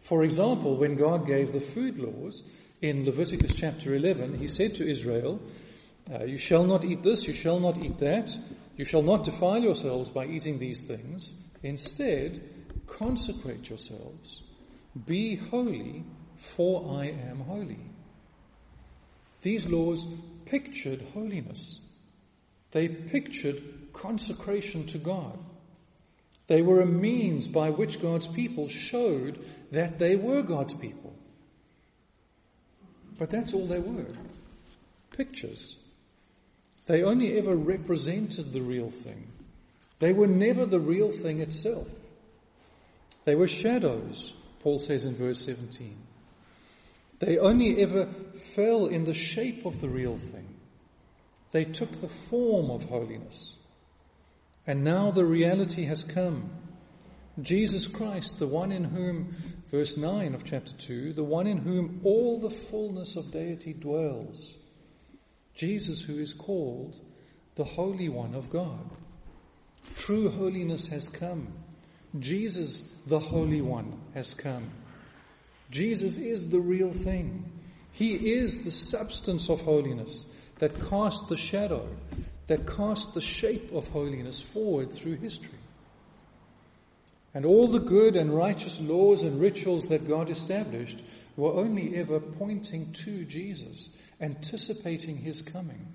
For 0.01 0.23
example, 0.23 0.77
when 0.77 0.95
God 0.95 1.27
gave 1.27 1.51
the 1.51 1.61
food 1.61 1.99
laws 1.99 2.41
in 2.81 3.05
Leviticus 3.05 3.51
chapter 3.55 3.95
11, 3.95 4.37
He 4.37 4.47
said 4.47 4.75
to 4.75 4.87
Israel, 4.87 5.39
uh, 6.11 6.23
You 6.23 6.37
shall 6.37 6.63
not 6.63 6.83
eat 6.83 7.03
this, 7.03 7.27
you 7.27 7.33
shall 7.33 7.59
not 7.59 7.77
eat 7.77 7.97
that, 7.99 8.35
you 8.75 8.85
shall 8.85 9.01
not 9.01 9.23
defile 9.23 9.61
yourselves 9.61 10.09
by 10.09 10.25
eating 10.25 10.59
these 10.59 10.79
things. 10.81 11.33
Instead, 11.63 12.41
consecrate 12.85 13.69
yourselves. 13.69 14.41
Be 15.05 15.35
holy, 15.35 16.03
for 16.55 16.99
I 16.99 17.07
am 17.07 17.41
holy. 17.41 17.79
These 19.41 19.67
laws 19.67 20.05
pictured 20.45 21.01
holiness. 21.13 21.79
They 22.71 22.87
pictured 22.87 23.63
consecration 23.93 24.85
to 24.87 24.97
God. 24.97 25.37
They 26.47 26.61
were 26.61 26.81
a 26.81 26.85
means 26.85 27.47
by 27.47 27.71
which 27.71 28.01
God's 28.01 28.27
people 28.27 28.67
showed 28.67 29.43
that 29.71 29.99
they 29.99 30.15
were 30.15 30.41
God's 30.43 30.73
people. 30.73 31.06
But 33.17 33.29
that's 33.29 33.53
all 33.53 33.65
they 33.65 33.79
were. 33.79 34.05
Pictures. 35.11 35.75
They 36.85 37.03
only 37.03 37.37
ever 37.37 37.55
represented 37.55 38.53
the 38.53 38.61
real 38.61 38.89
thing. 38.89 39.27
They 39.99 40.13
were 40.13 40.27
never 40.27 40.65
the 40.65 40.79
real 40.79 41.09
thing 41.09 41.41
itself. 41.41 41.87
They 43.25 43.35
were 43.35 43.47
shadows, 43.47 44.33
Paul 44.61 44.79
says 44.79 45.05
in 45.05 45.15
verse 45.15 45.43
17. 45.45 45.97
They 47.19 47.37
only 47.39 47.81
ever 47.81 48.07
fell 48.55 48.85
in 48.85 49.05
the 49.05 49.13
shape 49.13 49.65
of 49.65 49.81
the 49.81 49.89
real 49.89 50.17
thing. 50.17 50.47
They 51.51 51.65
took 51.65 51.99
the 51.99 52.11
form 52.29 52.69
of 52.69 52.83
holiness. 52.83 53.53
And 54.65 54.83
now 54.83 55.11
the 55.11 55.25
reality 55.25 55.85
has 55.85 56.03
come. 56.03 56.51
Jesus 57.41 57.87
Christ, 57.87 58.39
the 58.39 58.47
one 58.47 58.71
in 58.71 58.83
whom, 58.83 59.35
verse 59.69 59.95
9 59.95 60.33
of 60.33 60.43
chapter 60.43 60.73
2, 60.73 61.13
the 61.13 61.23
one 61.23 61.45
in 61.45 61.57
whom 61.57 62.01
all 62.03 62.39
the 62.39 62.49
fullness 62.49 63.15
of 63.15 63.31
deity 63.31 63.73
dwells. 63.73 64.55
Jesus, 65.53 66.01
who 66.01 66.17
is 66.17 66.33
called 66.33 66.99
the 67.55 67.63
Holy 67.63 68.09
One 68.09 68.35
of 68.35 68.49
God. 68.49 68.89
True 69.97 70.29
holiness 70.29 70.87
has 70.87 71.09
come. 71.09 71.53
Jesus, 72.19 72.83
the 73.05 73.19
Holy 73.19 73.61
One, 73.61 73.99
has 74.13 74.33
come. 74.33 74.71
Jesus 75.69 76.17
is 76.17 76.49
the 76.49 76.59
real 76.59 76.91
thing. 76.91 77.51
He 77.91 78.13
is 78.33 78.63
the 78.63 78.71
substance 78.71 79.49
of 79.49 79.61
holiness 79.61 80.25
that 80.59 80.89
casts 80.89 81.27
the 81.29 81.37
shadow, 81.37 81.87
that 82.47 82.67
casts 82.67 83.13
the 83.13 83.21
shape 83.21 83.71
of 83.73 83.87
holiness 83.87 84.41
forward 84.41 84.91
through 84.91 85.17
history. 85.17 85.49
And 87.37 87.45
all 87.45 87.67
the 87.67 87.77
good 87.77 88.15
and 88.15 88.35
righteous 88.35 88.79
laws 88.81 89.21
and 89.21 89.39
rituals 89.39 89.89
that 89.89 90.07
God 90.07 90.31
established 90.31 91.03
were 91.35 91.53
only 91.53 91.95
ever 91.95 92.19
pointing 92.19 92.91
to 92.93 93.25
Jesus, 93.25 93.89
anticipating 94.19 95.17
his 95.17 95.43
coming. 95.43 95.85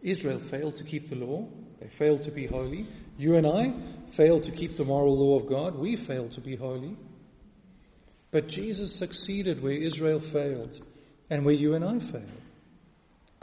Israel 0.00 0.40
failed 0.40 0.76
to 0.76 0.84
keep 0.84 1.10
the 1.10 1.16
law. 1.16 1.46
They 1.82 1.88
failed 1.88 2.22
to 2.22 2.30
be 2.30 2.46
holy. 2.46 2.86
You 3.18 3.34
and 3.36 3.46
I 3.46 3.74
failed 4.12 4.44
to 4.44 4.52
keep 4.52 4.78
the 4.78 4.86
moral 4.86 5.18
law 5.18 5.38
of 5.38 5.50
God. 5.50 5.76
We 5.76 5.96
failed 5.96 6.30
to 6.30 6.40
be 6.40 6.56
holy. 6.56 6.96
But 8.30 8.48
Jesus 8.48 8.96
succeeded 8.96 9.62
where 9.62 9.72
Israel 9.72 10.20
failed 10.20 10.80
and 11.28 11.44
where 11.44 11.54
you 11.54 11.74
and 11.74 11.84
I 11.84 11.98
failed. 11.98 12.40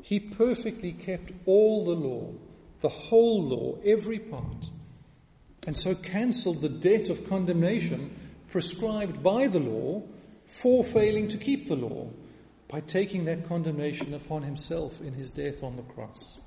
He 0.02 0.20
perfectly 0.20 0.92
kept 0.92 1.34
all 1.46 1.86
the 1.86 1.92
law, 1.92 2.34
the 2.82 2.90
whole 2.90 3.44
law, 3.44 3.78
every 3.86 4.18
part, 4.18 4.72
and 5.70 5.78
so 5.78 5.94
cancelled 5.94 6.62
the 6.62 6.68
debt 6.68 7.10
of 7.10 7.30
condemnation 7.30 8.10
prescribed 8.50 9.22
by 9.22 9.46
the 9.46 9.60
law 9.60 10.02
for 10.64 10.84
failing 10.84 11.28
to 11.28 11.38
keep 11.38 11.68
the 11.68 11.76
law 11.76 12.10
by 12.68 12.80
taking 12.80 13.26
that 13.26 13.48
condemnation 13.48 14.16
upon 14.16 14.42
himself 14.42 15.00
in 15.00 15.14
his 15.14 15.30
death 15.30 15.62
on 15.62 15.76
the 15.76 15.84
cross. 15.84 16.40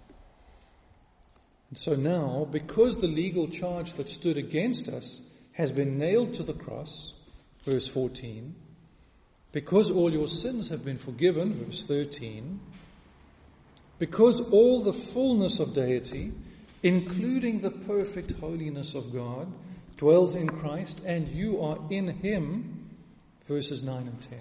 And 1.70 1.78
so 1.78 1.94
now, 1.94 2.48
because 2.50 2.96
the 2.96 3.06
legal 3.06 3.46
charge 3.46 3.92
that 3.92 4.08
stood 4.08 4.36
against 4.36 4.88
us 4.88 5.20
has 5.52 5.70
been 5.70 5.98
nailed 5.98 6.34
to 6.34 6.42
the 6.42 6.54
cross, 6.54 7.12
verse 7.64 7.86
14, 7.86 8.56
because 9.52 9.88
all 9.88 10.12
your 10.12 10.26
sins 10.26 10.68
have 10.70 10.84
been 10.84 10.98
forgiven, 10.98 11.64
verse 11.64 11.82
13, 11.82 12.58
because 14.00 14.40
all 14.40 14.82
the 14.82 14.92
fullness 15.12 15.60
of 15.60 15.74
deity, 15.74 16.32
including 16.82 17.60
the 17.60 17.70
perfect 17.70 18.32
holiness 18.40 18.94
of 18.94 19.12
God, 19.12 19.52
dwells 19.96 20.34
in 20.34 20.48
Christ, 20.48 21.00
and 21.04 21.28
you 21.28 21.60
are 21.60 21.78
in 21.90 22.08
Him, 22.08 22.90
verses 23.46 23.82
9 23.82 23.96
and 23.96 24.20
10. 24.20 24.38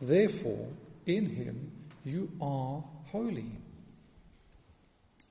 Therefore, 0.00 0.68
in 1.06 1.30
Him, 1.30 1.72
you 2.04 2.30
are 2.40 2.84
holy. 3.06 3.50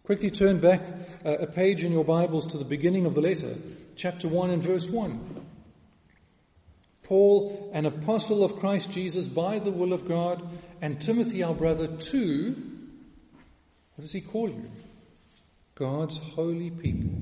Quickly 0.03 0.31
turn 0.31 0.59
back 0.59 0.81
uh, 1.25 1.37
a 1.39 1.47
page 1.47 1.83
in 1.83 1.91
your 1.91 2.05
Bibles 2.05 2.47
to 2.47 2.57
the 2.57 2.65
beginning 2.65 3.05
of 3.05 3.13
the 3.13 3.21
letter, 3.21 3.57
chapter 3.95 4.27
1 4.27 4.49
and 4.49 4.63
verse 4.63 4.87
1. 4.87 5.45
Paul, 7.03 7.71
an 7.73 7.85
apostle 7.85 8.43
of 8.43 8.59
Christ 8.59 8.91
Jesus 8.91 9.27
by 9.27 9.59
the 9.59 9.71
will 9.71 9.93
of 9.93 10.07
God, 10.07 10.47
and 10.81 10.99
Timothy, 11.01 11.43
our 11.43 11.53
brother, 11.53 11.87
to 11.87 12.55
what 13.97 14.03
does 14.03 14.11
he 14.11 14.21
call 14.21 14.47
you? 14.47 14.69
God's 15.77 16.17
holy 16.17 16.71
people. 16.71 17.21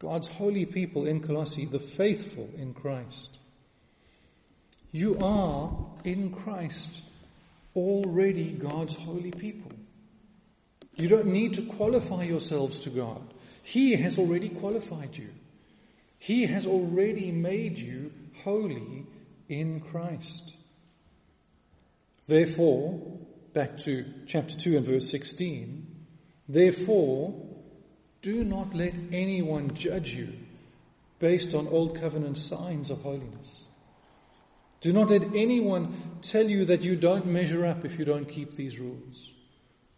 God's 0.00 0.26
holy 0.26 0.66
people 0.66 1.06
in 1.06 1.20
Colossae, 1.20 1.64
the 1.64 1.78
faithful 1.78 2.50
in 2.56 2.74
Christ. 2.74 3.38
You 4.90 5.16
are 5.20 5.70
in 6.02 6.32
Christ 6.32 6.90
already 7.76 8.50
God's 8.50 8.96
holy 8.96 9.30
people. 9.30 9.70
You 10.96 11.08
don't 11.08 11.26
need 11.26 11.54
to 11.54 11.62
qualify 11.62 12.24
yourselves 12.24 12.80
to 12.80 12.90
God. 12.90 13.22
He 13.62 13.94
has 13.94 14.18
already 14.18 14.48
qualified 14.48 15.16
you. 15.16 15.30
He 16.18 16.46
has 16.46 16.66
already 16.66 17.30
made 17.30 17.78
you 17.78 18.12
holy 18.42 19.06
in 19.48 19.80
Christ. 19.80 20.52
Therefore, 22.26 23.00
back 23.54 23.78
to 23.84 24.04
chapter 24.26 24.56
2 24.56 24.78
and 24.78 24.86
verse 24.86 25.10
16. 25.10 25.86
Therefore, 26.48 27.51
do 28.22 28.44
not 28.44 28.74
let 28.74 28.94
anyone 29.12 29.74
judge 29.74 30.14
you 30.14 30.32
based 31.18 31.54
on 31.54 31.68
old 31.68 32.00
covenant 32.00 32.38
signs 32.38 32.90
of 32.90 33.02
holiness. 33.02 33.62
Do 34.80 34.92
not 34.92 35.10
let 35.10 35.22
anyone 35.36 36.18
tell 36.22 36.48
you 36.48 36.64
that 36.66 36.82
you 36.82 36.96
don't 36.96 37.26
measure 37.26 37.66
up 37.66 37.84
if 37.84 37.98
you 37.98 38.04
don't 38.04 38.28
keep 38.28 38.54
these 38.54 38.78
rules. 38.78 39.30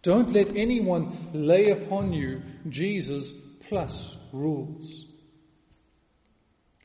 Don't 0.02 0.32
let 0.32 0.56
anyone 0.56 1.30
lay 1.32 1.70
upon 1.70 2.12
you 2.12 2.42
Jesus 2.68 3.32
plus 3.68 4.16
rules. 4.32 5.06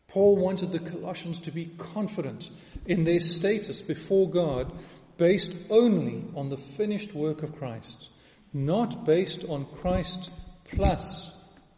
Paul 0.08 0.38
wanted 0.38 0.72
the 0.72 0.80
Colossians 0.80 1.42
to 1.42 1.52
be 1.52 1.66
confident 1.78 2.50
in 2.86 3.04
their 3.04 3.20
status 3.20 3.82
before 3.82 4.30
God 4.30 4.72
based 5.18 5.54
only 5.70 6.24
on 6.36 6.50
the 6.50 6.58
finished 6.58 7.14
work 7.14 7.44
of 7.44 7.58
Christ, 7.58 8.10
not 8.54 9.06
based 9.06 9.44
on 9.44 9.68
Christ 9.82 10.32
plus 10.72 11.32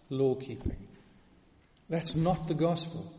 law 0.10 0.36
keeping. 0.36 0.88
That's 1.90 2.16
not 2.16 2.48
the 2.48 2.54
gospel. 2.54 3.12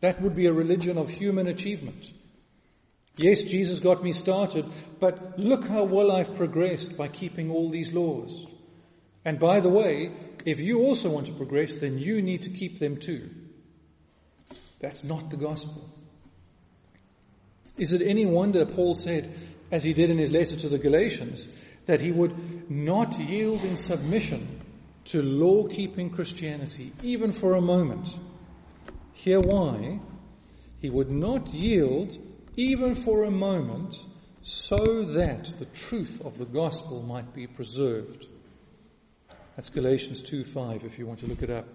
That 0.00 0.20
would 0.20 0.34
be 0.34 0.46
a 0.46 0.52
religion 0.52 0.98
of 0.98 1.08
human 1.08 1.46
achievement. 1.46 2.10
Yes, 3.16 3.44
Jesus 3.44 3.78
got 3.78 4.02
me 4.02 4.12
started, 4.12 4.66
but 4.98 5.38
look 5.38 5.66
how 5.66 5.84
well 5.84 6.10
I've 6.10 6.34
progressed 6.34 6.98
by 6.98 7.08
keeping 7.08 7.50
all 7.50 7.70
these 7.70 7.92
laws. 7.92 8.46
And 9.24 9.38
by 9.38 9.60
the 9.60 9.68
way, 9.68 10.12
if 10.44 10.60
you 10.60 10.80
also 10.80 11.10
want 11.10 11.26
to 11.26 11.32
progress, 11.32 11.76
then 11.76 11.98
you 11.98 12.20
need 12.20 12.42
to 12.42 12.50
keep 12.50 12.80
them 12.80 12.98
too. 12.98 13.30
That's 14.80 15.04
not 15.04 15.30
the 15.30 15.36
gospel. 15.36 15.88
Is 17.78 17.92
it 17.92 18.02
any 18.02 18.26
wonder 18.26 18.66
Paul 18.66 18.94
said, 18.94 19.34
as 19.72 19.82
he 19.82 19.94
did 19.94 20.10
in 20.10 20.18
his 20.18 20.30
letter 20.30 20.56
to 20.56 20.68
the 20.68 20.78
Galatians, 20.78 21.48
that 21.86 22.00
he 22.00 22.12
would 22.12 22.53
not 22.70 23.18
yield 23.18 23.62
in 23.62 23.76
submission 23.76 24.60
to 25.06 25.22
law 25.22 25.68
keeping 25.68 26.10
Christianity, 26.10 26.92
even 27.02 27.32
for 27.32 27.54
a 27.54 27.60
moment? 27.60 28.16
Hear 29.12 29.40
why. 29.40 30.00
He 30.80 30.90
would 30.90 31.10
not 31.10 31.48
yield 31.48 32.18
even 32.56 32.94
for 32.94 33.24
a 33.24 33.30
moment, 33.30 33.96
so 34.42 35.04
that 35.04 35.58
the 35.58 35.64
truth 35.66 36.20
of 36.24 36.38
the 36.38 36.44
gospel 36.44 37.02
might 37.02 37.34
be 37.34 37.46
preserved. 37.46 38.26
That's 39.56 39.70
Galatians 39.70 40.20
2:5 40.22 40.84
if 40.84 40.98
you 40.98 41.06
want 41.06 41.20
to 41.20 41.26
look 41.26 41.42
it 41.42 41.50
up. 41.50 41.66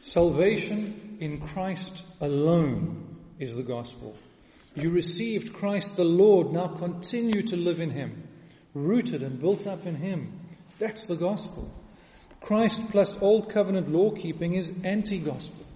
Salvation 0.00 1.18
in 1.20 1.40
Christ 1.40 2.02
alone 2.20 3.16
is 3.38 3.54
the 3.54 3.62
gospel. 3.62 4.16
You 4.74 4.90
received 4.90 5.52
Christ 5.52 5.96
the 5.96 6.04
Lord, 6.04 6.52
now 6.52 6.68
continue 6.68 7.42
to 7.42 7.56
live 7.56 7.80
in 7.80 7.90
him, 7.90 8.28
rooted 8.74 9.22
and 9.22 9.40
built 9.40 9.66
up 9.66 9.86
in 9.86 9.96
him. 9.96 10.40
That's 10.78 11.06
the 11.06 11.16
gospel. 11.16 11.70
Christ 12.40 12.82
plus 12.90 13.14
old 13.20 13.50
covenant 13.50 13.90
law 13.90 14.10
keeping 14.12 14.54
is 14.54 14.72
anti-gospel. 14.84 15.66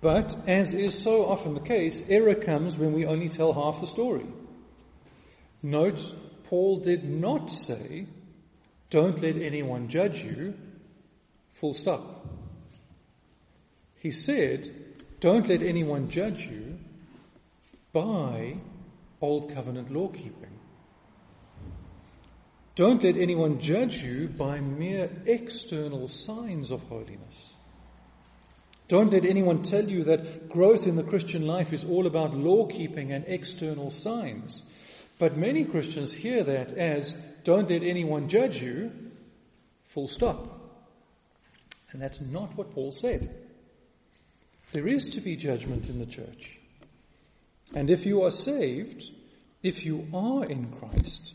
But, 0.00 0.36
as 0.46 0.72
is 0.72 1.02
so 1.02 1.24
often 1.26 1.54
the 1.54 1.60
case, 1.60 2.02
error 2.08 2.34
comes 2.34 2.76
when 2.76 2.92
we 2.92 3.06
only 3.06 3.28
tell 3.28 3.52
half 3.52 3.80
the 3.80 3.86
story. 3.86 4.26
Note, 5.62 6.14
Paul 6.44 6.78
did 6.78 7.02
not 7.04 7.50
say, 7.50 8.06
don't 8.90 9.20
let 9.20 9.36
anyone 9.36 9.88
judge 9.88 10.22
you, 10.22 10.54
full 11.52 11.74
stop. 11.74 12.26
He 13.98 14.12
said, 14.12 14.72
don't 15.18 15.48
let 15.48 15.62
anyone 15.62 16.08
judge 16.10 16.46
you 16.46 16.78
by 17.92 18.58
old 19.20 19.54
covenant 19.54 19.92
law 19.92 20.08
keeping. 20.08 20.58
Don't 22.74 23.02
let 23.02 23.16
anyone 23.16 23.58
judge 23.60 24.02
you 24.02 24.28
by 24.28 24.60
mere 24.60 25.10
external 25.24 26.08
signs 26.08 26.70
of 26.70 26.82
holiness. 26.82 27.54
Don't 28.88 29.12
let 29.12 29.24
anyone 29.24 29.62
tell 29.62 29.88
you 29.88 30.04
that 30.04 30.48
growth 30.48 30.86
in 30.86 30.94
the 30.96 31.02
Christian 31.02 31.46
life 31.46 31.72
is 31.72 31.84
all 31.84 32.06
about 32.06 32.36
law 32.36 32.66
keeping 32.66 33.12
and 33.12 33.24
external 33.26 33.90
signs. 33.90 34.62
But 35.18 35.36
many 35.36 35.64
Christians 35.64 36.12
hear 36.12 36.44
that 36.44 36.76
as, 36.76 37.14
don't 37.42 37.70
let 37.70 37.82
anyone 37.82 38.28
judge 38.28 38.62
you, 38.62 38.92
full 39.86 40.08
stop. 40.08 40.60
And 41.92 42.02
that's 42.02 42.20
not 42.20 42.56
what 42.56 42.72
Paul 42.74 42.92
said. 42.92 43.34
There 44.72 44.86
is 44.86 45.10
to 45.10 45.20
be 45.20 45.36
judgment 45.36 45.88
in 45.88 45.98
the 45.98 46.06
church. 46.06 46.55
And 47.74 47.90
if 47.90 48.06
you 48.06 48.22
are 48.22 48.30
saved, 48.30 49.04
if 49.62 49.84
you 49.84 50.06
are 50.14 50.44
in 50.44 50.72
Christ, 50.72 51.34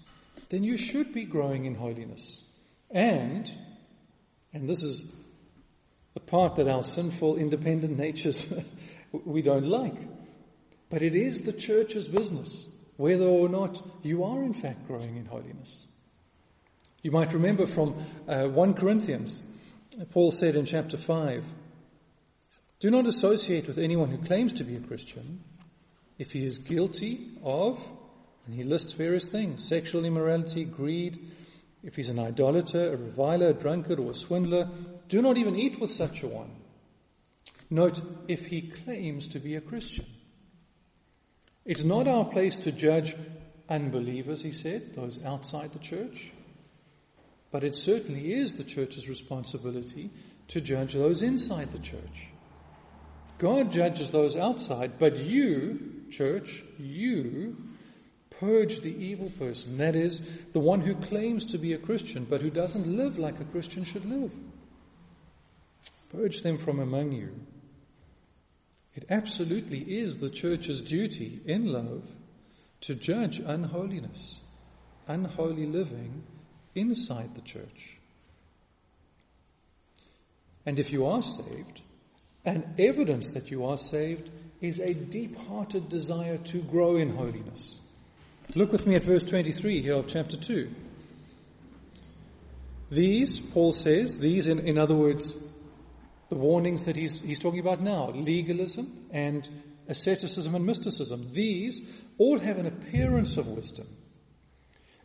then 0.50 0.64
you 0.64 0.78
should 0.78 1.14
be 1.14 1.26
growing 1.26 1.66
in 1.66 1.76
holiness. 1.76 2.38
And, 2.90 3.50
and 4.54 4.68
this 4.68 4.82
is 4.84 5.06
the 6.14 6.20
part 6.20 6.56
that 6.56 6.68
our 6.68 6.84
sinful, 6.84 7.38
independent 7.38 7.98
natures 7.98 8.46
we 9.12 9.42
don't 9.42 9.68
like. 9.68 9.96
But 10.90 11.02
it 11.02 11.16
is 11.16 11.42
the 11.42 11.54
church's 11.54 12.06
business 12.06 12.68
whether 12.98 13.26
or 13.26 13.50
not 13.50 13.84
you 14.04 14.24
are 14.24 14.44
in 14.44 14.54
fact 14.54 14.86
growing 14.88 15.18
in 15.18 15.26
holiness. 15.26 15.88
You 17.02 17.10
might 17.10 17.34
remember 17.34 17.66
from 17.66 17.96
uh, 18.28 18.44
1 18.44 18.76
Corinthians, 18.76 19.42
Paul 20.12 20.29
said 20.29 20.55
in 20.55 20.66
chapter 20.66 20.98
5, 20.98 21.44
Do 22.79 22.92
not 22.92 23.08
associate 23.08 23.68
with 23.68 23.79
anyone 23.79 24.12
who 24.12 24.24
claims 24.24 24.53
to 24.53 24.64
be 24.64 24.75
a 24.75 24.82
Christian 24.82 25.44
if 26.22 26.34
he 26.34 26.46
is 26.46 26.60
guilty 26.60 27.31
of, 27.44 27.81
and 28.46 28.53
he 28.53 28.64
lists 28.64 28.92
various 28.92 29.25
things, 29.25 29.68
sexual 29.68 30.05
immorality, 30.05 30.64
greed, 30.64 31.31
if 31.81 31.96
he's 31.96 32.10
an 32.10 32.20
idolater, 32.20 32.94
a 32.94 32.96
reviler, 32.96 33.50
a 33.50 33.53
drunkard, 33.55 34.00
or 34.00 34.12
a 34.12 34.14
swindler, 34.14 34.70
do 35.10 35.20
not 35.20 35.36
even 35.38 35.55
eat 35.55 35.81
with 35.81 35.92
such 35.92 36.22
a 36.22 36.27
one. 36.27 36.51
Note, 37.72 38.00
if 38.27 38.46
he 38.46 38.62
claims 38.62 39.29
to 39.29 39.40
be 39.40 39.55
a 39.55 39.62
Christian. 39.62 40.05
It's 41.66 41.84
not 41.84 42.07
our 42.07 42.25
place 42.25 42.55
to 42.57 42.72
judge 42.72 43.16
unbelievers, 43.68 44.44
he 44.44 44.51
said, 44.51 44.96
those 44.96 45.24
outside 45.24 45.74
the 45.74 45.79
church. 45.79 46.31
But 47.50 47.64
it 47.64 47.74
certainly 47.74 48.31
is 48.31 48.51
the 48.51 48.64
church's 48.64 49.10
responsibility 49.10 50.12
to 50.50 50.62
judge 50.62 50.94
those 50.94 51.24
inside 51.24 51.72
the 51.72 51.79
church. 51.79 52.27
God 53.40 53.72
judges 53.72 54.12
those 54.12 54.36
outside, 54.36 55.00
but 55.00 55.18
you, 55.18 56.00
church, 56.12 56.64
you 56.78 57.58
purge 58.40 58.82
the 58.82 58.94
evil 58.94 59.32
person. 59.38 59.78
That 59.78 59.96
is, 59.96 60.22
the 60.52 60.60
one 60.60 60.82
who 60.82 60.96
claims 60.96 61.46
to 61.48 61.58
be 61.58 61.74
a 61.74 61.78
Christian, 61.78 62.26
but 62.26 62.42
who 62.42 62.50
doesn't 62.50 62.88
live 62.88 63.18
like 63.18 63.40
a 63.40 63.46
Christian 63.46 63.84
should 63.84 64.06
live. 64.06 64.32
Purge 66.12 66.42
them 66.42 66.58
from 66.58 66.80
among 66.80 67.12
you. 67.12 67.34
It 68.96 69.06
absolutely 69.10 69.80
is 69.80 70.18
the 70.18 70.30
church's 70.30 70.82
duty 70.82 71.40
in 71.46 71.68
love 71.68 72.04
to 72.82 72.96
judge 72.96 73.40
unholiness, 73.40 74.36
unholy 75.08 75.66
living 75.66 76.24
inside 76.76 77.36
the 77.36 77.42
church. 77.42 77.98
And 80.66 80.78
if 80.80 80.92
you 80.92 81.06
are 81.06 81.22
saved, 81.22 81.82
an 82.44 82.74
evidence 82.78 83.30
that 83.32 83.52
you 83.52 83.66
are 83.66 83.78
saved 83.78 84.30
is 84.62 84.80
a 84.80 84.94
deep 84.94 85.36
hearted 85.48 85.90
desire 85.90 86.38
to 86.38 86.62
grow 86.62 86.96
in 86.96 87.16
holiness. 87.16 87.76
Look 88.56 88.72
with 88.72 88.86
me 88.86 88.96
at 88.96 89.04
verse 89.04 89.24
23 89.24 89.82
here 89.82 89.96
of 89.96 90.08
chapter 90.08 90.38
2. 90.38 90.70
These, 92.92 93.40
Paul 93.40 93.74
says, 93.74 94.20
these, 94.20 94.48
in, 94.48 94.60
in 94.60 94.78
other 94.78 94.96
words, 94.96 95.34
the 96.30 96.36
warnings 96.36 96.84
that 96.84 96.96
he's, 96.96 97.22
he's 97.22 97.40
talking 97.40 97.60
about 97.60 97.82
now, 97.82 98.10
legalism 98.12 99.08
and 99.12 99.48
asceticism 99.88 100.54
and 100.54 100.66
mysticism, 100.66 101.32
these 101.34 101.82
all 102.18 102.40
have 102.40 102.58
an 102.58 102.68
appearance 102.68 103.38
of 103.38 103.48
wisdom. 103.48 103.88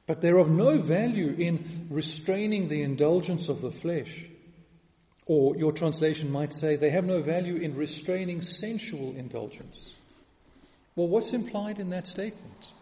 But 0.07 0.21
they're 0.21 0.39
of 0.39 0.51
no 0.51 0.79
value 0.79 1.35
in 1.39 1.87
restraining 1.91 2.69
the 2.69 2.83
indulgence 2.83 3.49
of 3.49 3.61
the 3.63 3.73
flesh. 3.73 4.27
Or 5.27 5.57
your 5.57 5.73
translation 5.73 6.31
might 6.31 6.55
say 6.55 6.77
they 6.77 6.91
have 6.91 7.05
no 7.05 7.21
value 7.21 7.57
in 7.57 7.75
restraining 7.77 8.43
sensual 8.43 9.15
indulgence. 9.17 9.95
Well, 10.95 11.09
what's 11.09 11.33
implied 11.33 11.81
in 11.81 11.91
that 11.91 12.07
statement? 12.07 12.73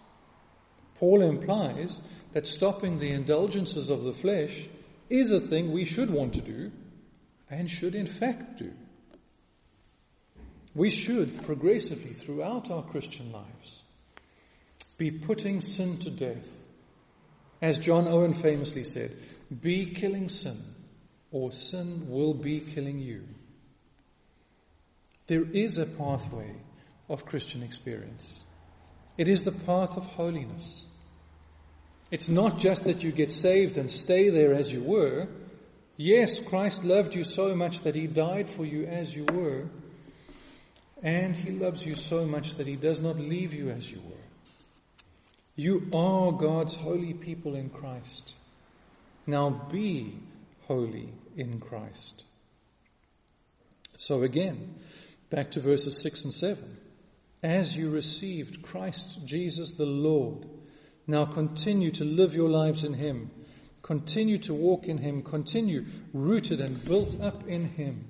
Paul 0.96 1.22
implies 1.22 2.00
that 2.32 2.46
stopping 2.46 2.98
the 2.98 3.10
indulgences 3.10 3.90
of 3.90 4.04
the 4.04 4.12
flesh 4.12 4.66
is 5.08 5.32
a 5.32 5.40
thing 5.40 5.72
we 5.72 5.84
should 5.84 6.10
want 6.10 6.34
to 6.34 6.40
do 6.40 6.70
and 7.50 7.70
should 7.70 7.94
in 7.94 8.06
fact 8.06 8.58
do. 8.58 8.72
We 10.74 10.90
should 10.90 11.44
progressively 11.44 12.12
throughout 12.12 12.70
our 12.70 12.82
Christian 12.82 13.32
lives 13.32 13.82
be 14.98 15.10
putting 15.10 15.60
sin 15.60 15.98
to 15.98 16.10
death. 16.10 16.48
As 17.62 17.78
John 17.78 18.06
Owen 18.06 18.34
famously 18.34 18.84
said, 18.84 19.16
be 19.62 19.86
killing 19.94 20.28
sin 20.28 20.62
or 21.34 21.50
sin 21.50 22.08
will 22.08 22.32
be 22.32 22.60
killing 22.60 23.00
you. 23.00 23.24
There 25.26 25.42
is 25.42 25.78
a 25.78 25.84
pathway 25.84 26.54
of 27.08 27.26
Christian 27.26 27.64
experience. 27.64 28.40
It 29.18 29.26
is 29.26 29.40
the 29.40 29.50
path 29.50 29.96
of 29.96 30.06
holiness. 30.06 30.84
It's 32.12 32.28
not 32.28 32.60
just 32.60 32.84
that 32.84 33.02
you 33.02 33.10
get 33.10 33.32
saved 33.32 33.78
and 33.78 33.90
stay 33.90 34.30
there 34.30 34.54
as 34.54 34.70
you 34.72 34.80
were. 34.84 35.26
Yes, 35.96 36.38
Christ 36.38 36.84
loved 36.84 37.16
you 37.16 37.24
so 37.24 37.56
much 37.56 37.82
that 37.82 37.96
he 37.96 38.06
died 38.06 38.48
for 38.48 38.64
you 38.64 38.86
as 38.86 39.14
you 39.16 39.24
were. 39.24 39.66
And 41.02 41.34
he 41.34 41.50
loves 41.50 41.84
you 41.84 41.96
so 41.96 42.24
much 42.24 42.58
that 42.58 42.68
he 42.68 42.76
does 42.76 43.00
not 43.00 43.18
leave 43.18 43.52
you 43.52 43.70
as 43.70 43.90
you 43.90 44.00
were. 44.06 44.24
You 45.56 45.88
are 45.92 46.30
God's 46.30 46.76
holy 46.76 47.12
people 47.12 47.56
in 47.56 47.70
Christ. 47.70 48.34
Now 49.26 49.50
be 49.50 50.20
holy 50.66 51.12
in 51.36 51.60
Christ. 51.60 52.24
So 53.96 54.22
again, 54.22 54.74
back 55.30 55.52
to 55.52 55.60
verses 55.60 56.00
6 56.00 56.24
and 56.24 56.34
7 56.34 56.76
as 57.42 57.76
you 57.76 57.90
received 57.90 58.62
Christ 58.62 59.18
Jesus 59.24 59.70
the 59.72 59.84
Lord. 59.84 60.46
Now 61.06 61.26
continue 61.26 61.90
to 61.92 62.04
live 62.04 62.34
your 62.34 62.48
lives 62.48 62.84
in 62.84 62.94
Him. 62.94 63.30
Continue 63.82 64.38
to 64.38 64.54
walk 64.54 64.86
in 64.86 64.98
Him. 64.98 65.22
Continue 65.22 65.84
rooted 66.14 66.60
and 66.60 66.82
built 66.84 67.20
up 67.20 67.46
in 67.46 67.66
Him. 67.66 68.06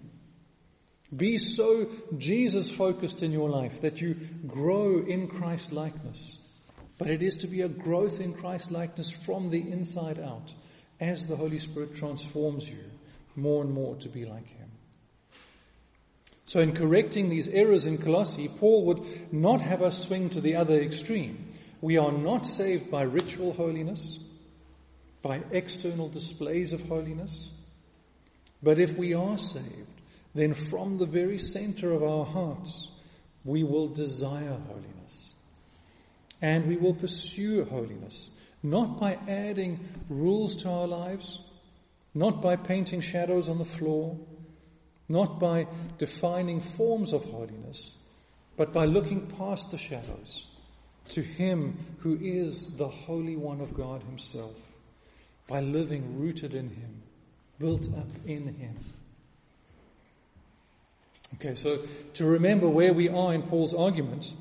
Be 1.14 1.38
so 1.38 1.88
Jesus 2.16 2.70
focused 2.70 3.22
in 3.22 3.32
your 3.32 3.50
life 3.50 3.80
that 3.80 4.00
you 4.00 4.14
grow 4.46 5.00
in 5.00 5.26
Christ 5.26 5.72
likeness. 5.72 6.38
But 6.96 7.08
it 7.08 7.22
is 7.22 7.36
to 7.36 7.48
be 7.48 7.62
a 7.62 7.68
growth 7.68 8.20
in 8.20 8.34
Christ 8.34 8.70
likeness 8.70 9.10
from 9.10 9.50
the 9.50 9.60
inside 9.60 10.20
out 10.20 10.54
as 11.00 11.26
the 11.26 11.36
Holy 11.36 11.58
Spirit 11.58 11.94
transforms 11.94 12.68
you 12.68 12.84
more 13.36 13.62
and 13.62 13.72
more 13.72 13.96
to 13.96 14.08
be 14.08 14.24
like 14.24 14.46
Him. 14.46 14.70
So 16.46 16.60
in 16.60 16.74
correcting 16.74 17.28
these 17.28 17.48
errors 17.48 17.84
in 17.86 17.98
Colossae, 17.98 18.48
Paul 18.48 18.84
would 18.86 19.32
not 19.32 19.60
have 19.60 19.82
us 19.82 20.06
swing 20.06 20.30
to 20.30 20.40
the 20.40 20.56
other 20.56 20.80
extreme. 20.80 21.52
We 21.80 21.96
are 21.96 22.12
not 22.12 22.46
saved 22.46 22.90
by 22.90 23.02
ritual 23.02 23.54
holiness, 23.54 24.18
by 25.22 25.42
external 25.50 26.08
displays 26.08 26.72
of 26.72 26.86
holiness. 26.86 27.50
But 28.62 28.78
if 28.78 28.96
we 28.96 29.14
are 29.14 29.38
saved, 29.38 30.00
then 30.34 30.54
from 30.54 30.98
the 30.98 31.06
very 31.06 31.38
center 31.38 31.92
of 31.92 32.02
our 32.02 32.24
hearts, 32.24 32.88
we 33.44 33.62
will 33.62 33.88
desire 33.88 34.58
holiness. 34.66 35.34
And 36.42 36.66
we 36.66 36.76
will 36.76 36.94
pursue 36.94 37.64
holiness, 37.64 38.28
not 38.64 38.98
by 38.98 39.18
adding 39.28 39.78
rules 40.08 40.56
to 40.56 40.70
our 40.70 40.86
lives, 40.86 41.38
not 42.14 42.40
by 42.40 42.56
painting 42.56 43.02
shadows 43.02 43.48
on 43.48 43.58
the 43.58 43.64
floor, 43.64 44.18
not 45.06 45.38
by 45.38 45.66
defining 45.98 46.62
forms 46.62 47.12
of 47.12 47.22
holiness, 47.24 47.90
but 48.56 48.72
by 48.72 48.86
looking 48.86 49.26
past 49.38 49.70
the 49.70 49.76
shadows 49.76 50.44
to 51.10 51.20
Him 51.20 51.76
who 51.98 52.18
is 52.20 52.66
the 52.76 52.88
Holy 52.88 53.36
One 53.36 53.60
of 53.60 53.74
God 53.74 54.02
Himself, 54.02 54.56
by 55.46 55.60
living 55.60 56.18
rooted 56.18 56.54
in 56.54 56.70
Him, 56.70 57.02
built 57.58 57.84
up 57.94 58.08
in 58.26 58.54
Him. 58.54 58.78
Okay, 61.34 61.54
so 61.54 61.82
to 62.14 62.24
remember 62.24 62.66
where 62.66 62.94
we 62.94 63.10
are 63.10 63.34
in 63.34 63.42
Paul's 63.42 63.74
argument, 63.74 64.32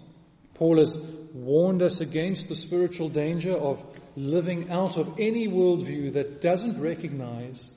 Paul 0.54 0.78
has 0.78 0.98
warned 1.34 1.82
us 1.82 2.00
against 2.00 2.48
the 2.48 2.56
spiritual 2.56 3.10
danger 3.10 3.54
of 3.54 3.84
living 4.16 4.70
out 4.70 4.98
of 4.98 5.20
any 5.20 5.48
worldview 5.48 6.14
that 6.14 6.42
doesn't 6.42 6.80
recognize 6.80 7.70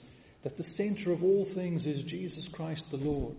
that 0.43 0.57
the 0.57 0.63
center 0.63 1.13
of 1.13 1.25
all 1.25 1.45
things 1.45 1.87
is 1.87 2.03
Jesus 2.03 2.49
Christ 2.49 2.91
the 2.91 2.97
Lord. 2.97 3.37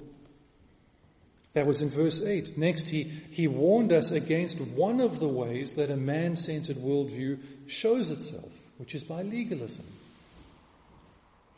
That 1.53 1.65
was 1.65 1.81
in 1.81 1.89
verse 1.89 2.21
8. 2.21 2.57
Next, 2.57 2.87
he, 2.87 3.03
he 3.31 3.47
warned 3.47 3.91
us 3.91 4.11
against 4.11 4.59
one 4.59 4.99
of 4.99 5.19
the 5.19 5.27
ways 5.27 5.71
that 5.73 5.89
a 5.89 5.97
man 5.97 6.35
centered 6.35 6.77
worldview 6.77 7.39
shows 7.67 8.11
itself, 8.11 8.51
which 8.77 8.93
is 8.93 9.03
by 9.03 9.23
legalism. 9.23 9.85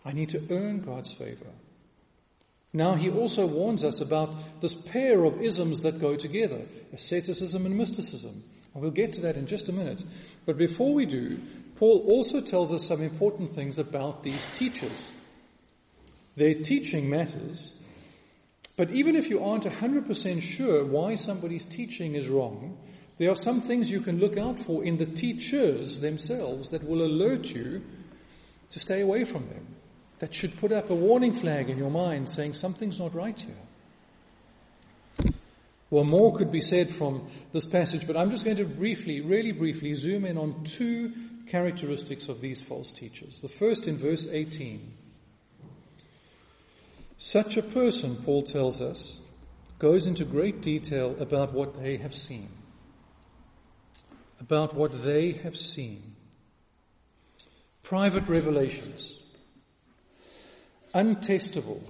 I 0.05 0.13
need 0.13 0.29
to 0.29 0.41
earn 0.51 0.81
God's 0.81 1.11
favor. 1.11 1.47
Now, 2.71 2.95
he 2.95 3.09
also 3.09 3.45
warns 3.45 3.83
us 3.83 3.99
about 3.99 4.61
this 4.61 4.73
pair 4.73 5.25
of 5.25 5.41
isms 5.41 5.81
that 5.81 5.99
go 5.99 6.15
together 6.15 6.61
asceticism 6.93 7.65
and 7.65 7.75
mysticism. 7.75 8.43
We'll 8.73 8.91
get 8.91 9.13
to 9.13 9.21
that 9.21 9.35
in 9.35 9.47
just 9.47 9.67
a 9.67 9.73
minute. 9.73 10.03
But 10.45 10.57
before 10.57 10.93
we 10.93 11.05
do, 11.05 11.39
Paul 11.75 12.05
also 12.07 12.39
tells 12.41 12.71
us 12.71 12.87
some 12.87 13.01
important 13.01 13.55
things 13.55 13.79
about 13.79 14.23
these 14.23 14.45
teachers. 14.53 15.11
Their 16.35 16.55
teaching 16.55 17.09
matters, 17.09 17.73
but 18.79 18.91
even 18.91 19.17
if 19.17 19.29
you 19.29 19.43
aren't 19.43 19.65
100% 19.65 20.41
sure 20.41 20.85
why 20.85 21.15
somebody's 21.15 21.65
teaching 21.65 22.15
is 22.15 22.29
wrong, 22.29 22.77
there 23.17 23.29
are 23.29 23.35
some 23.35 23.59
things 23.59 23.91
you 23.91 23.99
can 23.99 24.19
look 24.19 24.37
out 24.37 24.57
for 24.61 24.85
in 24.85 24.95
the 24.95 25.05
teachers 25.05 25.99
themselves 25.99 26.69
that 26.69 26.87
will 26.87 27.05
alert 27.05 27.47
you 27.47 27.81
to 28.69 28.79
stay 28.79 29.01
away 29.01 29.25
from 29.25 29.49
them. 29.49 29.75
That 30.19 30.33
should 30.33 30.57
put 30.57 30.71
up 30.71 30.89
a 30.89 30.95
warning 30.95 31.33
flag 31.33 31.69
in 31.69 31.77
your 31.77 31.91
mind 31.91 32.29
saying 32.29 32.53
something's 32.53 32.99
not 32.99 33.13
right 33.13 33.37
here. 33.37 33.68
Well, 35.89 36.03
more 36.03 36.35
could 36.35 36.51
be 36.51 36.61
said 36.61 36.93
from 36.95 37.29
this 37.51 37.65
passage, 37.65 38.05
but 38.05 38.15
I'm 38.15 38.29
just 38.29 38.45
going 38.45 38.57
to 38.57 38.65
briefly, 38.65 39.21
really 39.21 39.51
briefly, 39.51 39.95
zoom 39.95 40.25
in 40.25 40.37
on 40.37 40.63
two 40.63 41.13
characteristics 41.47 42.29
of 42.29 42.41
these 42.41 42.61
false 42.61 42.91
teachers. 42.91 43.39
The 43.41 43.49
first 43.49 43.87
in 43.87 43.97
verse 43.97 44.27
18. 44.27 44.93
Such 47.17 47.57
a 47.57 47.63
person, 47.63 48.17
Paul 48.17 48.43
tells 48.43 48.81
us, 48.81 49.19
goes 49.79 50.05
into 50.05 50.25
great 50.25 50.61
detail 50.61 51.15
about 51.19 51.53
what 51.53 51.81
they 51.81 51.97
have 51.97 52.15
seen. 52.15 52.49
About 54.39 54.75
what 54.75 55.03
they 55.03 55.31
have 55.31 55.57
seen. 55.57 56.15
Private 57.83 58.27
revelations. 58.27 59.15
Untestable. 60.93 61.81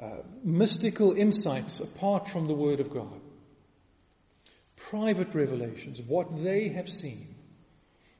Uh, 0.00 0.22
mystical 0.42 1.12
insights 1.12 1.78
apart 1.78 2.26
from 2.28 2.48
the 2.48 2.54
Word 2.54 2.80
of 2.80 2.90
God. 2.90 3.20
Private 4.76 5.32
revelations, 5.34 6.02
what 6.02 6.42
they 6.42 6.68
have 6.70 6.88
seen. 6.88 7.34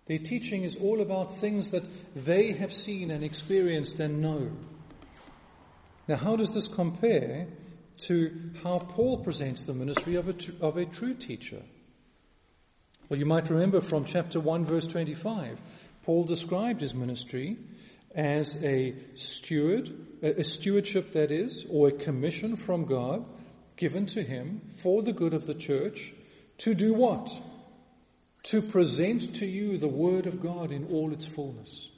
Their 0.06 0.18
teaching 0.18 0.62
is 0.62 0.76
all 0.76 1.00
about 1.00 1.38
things 1.38 1.70
that 1.70 1.84
they 2.14 2.52
have 2.52 2.72
seen 2.72 3.10
and 3.10 3.24
experienced 3.24 3.98
and 3.98 4.20
know. 4.22 4.52
Now, 6.06 6.16
how 6.16 6.36
does 6.36 6.50
this 6.50 6.68
compare 6.68 7.48
to 8.06 8.50
how 8.62 8.78
Paul 8.78 9.24
presents 9.24 9.64
the 9.64 9.74
ministry 9.74 10.14
of 10.14 10.28
a, 10.28 10.34
of 10.60 10.76
a 10.76 10.84
true 10.84 11.14
teacher? 11.14 11.62
Well, 13.08 13.18
you 13.18 13.26
might 13.26 13.50
remember 13.50 13.80
from 13.80 14.04
chapter 14.04 14.38
1, 14.38 14.64
verse 14.64 14.86
25, 14.86 15.58
Paul 16.04 16.24
described 16.24 16.82
his 16.82 16.94
ministry 16.94 17.56
as 18.14 18.56
a 18.62 18.94
steward, 19.16 19.90
a 20.22 20.44
stewardship 20.44 21.12
that 21.12 21.30
is, 21.30 21.66
or 21.68 21.88
a 21.88 21.92
commission 21.92 22.56
from 22.56 22.84
God 22.84 23.24
given 23.76 24.06
to 24.06 24.22
him 24.22 24.60
for 24.82 25.02
the 25.02 25.12
good 25.12 25.34
of 25.34 25.46
the 25.46 25.54
church 25.54 26.12
to 26.58 26.74
do 26.74 26.94
what? 26.94 27.30
To 28.44 28.62
present 28.62 29.36
to 29.36 29.46
you 29.46 29.78
the 29.78 29.88
Word 29.88 30.26
of 30.26 30.40
God 30.40 30.70
in 30.70 30.86
all 30.86 31.12
its 31.12 31.26
fullness. 31.26 31.90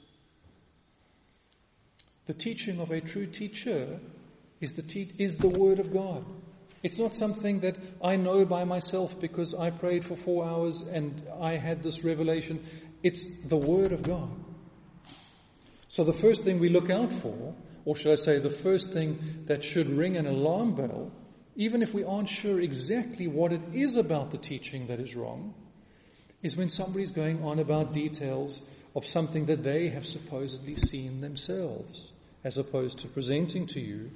The 2.25 2.33
teaching 2.33 2.79
of 2.79 2.91
a 2.91 3.01
true 3.01 3.27
teacher 3.27 3.99
is 4.59 4.71
the, 4.73 4.81
te- 4.81 5.13
is 5.17 5.35
the 5.35 5.49
Word 5.49 5.79
of 5.79 5.93
God. 5.93 6.25
It's 6.83 6.97
not 6.97 7.15
something 7.15 7.61
that 7.61 7.77
I 8.03 8.15
know 8.15 8.45
by 8.45 8.63
myself 8.63 9.19
because 9.19 9.53
I 9.53 9.69
prayed 9.69 10.05
for 10.05 10.15
four 10.15 10.45
hours 10.45 10.81
and 10.81 11.23
I 11.39 11.57
had 11.57 11.83
this 11.83 12.03
revelation. 12.03 12.63
It's 13.03 13.25
the 13.45 13.57
Word 13.57 13.91
of 13.91 14.03
God. 14.03 14.29
So 15.97 16.03
the 16.03 16.13
first 16.13 16.43
thing 16.43 16.59
we 16.59 16.69
look 16.69 16.91
out 16.91 17.11
for, 17.11 17.55
or 17.83 17.95
should 17.95 18.11
I 18.11 18.21
say 18.21 18.37
the 18.37 18.51
first 18.51 18.91
thing 18.91 19.45
that 19.47 19.63
should 19.63 19.89
ring 19.89 20.15
an 20.15 20.27
alarm 20.27 20.75
bell, 20.75 21.11
even 21.55 21.81
if 21.81 21.91
we 21.91 22.03
aren't 22.03 22.29
sure 22.29 22.59
exactly 22.59 23.25
what 23.25 23.51
it 23.51 23.63
is 23.73 23.95
about 23.95 24.29
the 24.29 24.37
teaching 24.37 24.85
that 24.89 24.99
is 24.99 25.15
wrong, 25.15 25.55
is 26.43 26.55
when 26.55 26.69
somebody's 26.69 27.09
going 27.09 27.43
on 27.43 27.57
about 27.57 27.93
details 27.93 28.61
of 28.95 29.07
something 29.07 29.47
that 29.47 29.63
they 29.63 29.89
have 29.89 30.05
supposedly 30.05 30.75
seen 30.75 31.19
themselves 31.19 32.11
as 32.43 32.59
opposed 32.59 32.99
to 32.99 33.07
presenting 33.07 33.65
to 33.65 33.79
you 33.79 34.11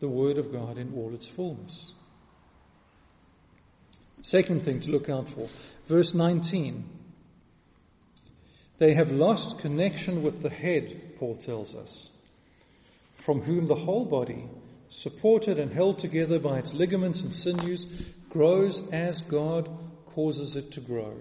the 0.00 0.08
Word 0.08 0.36
of 0.36 0.50
God 0.50 0.78
in 0.78 0.94
all 0.96 1.14
its 1.14 1.28
fullness. 1.28 1.92
Second 4.22 4.64
thing 4.64 4.80
to 4.80 4.90
look 4.90 5.08
out 5.08 5.28
for, 5.28 5.48
verse 5.86 6.12
19. 6.12 6.84
They 8.78 8.94
have 8.94 9.12
lost 9.12 9.60
connection 9.60 10.24
with 10.24 10.42
the 10.42 10.50
head, 10.50 11.02
Paul 11.20 11.36
tells 11.36 11.76
us, 11.76 12.08
from 13.14 13.42
whom 13.42 13.68
the 13.68 13.76
whole 13.76 14.04
body, 14.04 14.48
supported 14.88 15.60
and 15.60 15.72
held 15.72 16.00
together 16.00 16.40
by 16.40 16.58
its 16.58 16.72
ligaments 16.74 17.20
and 17.20 17.32
sinews, 17.32 17.86
grows 18.28 18.82
as 18.90 19.20
God 19.20 19.68
causes 20.06 20.56
it 20.56 20.72
to 20.72 20.80
grow. 20.80 21.14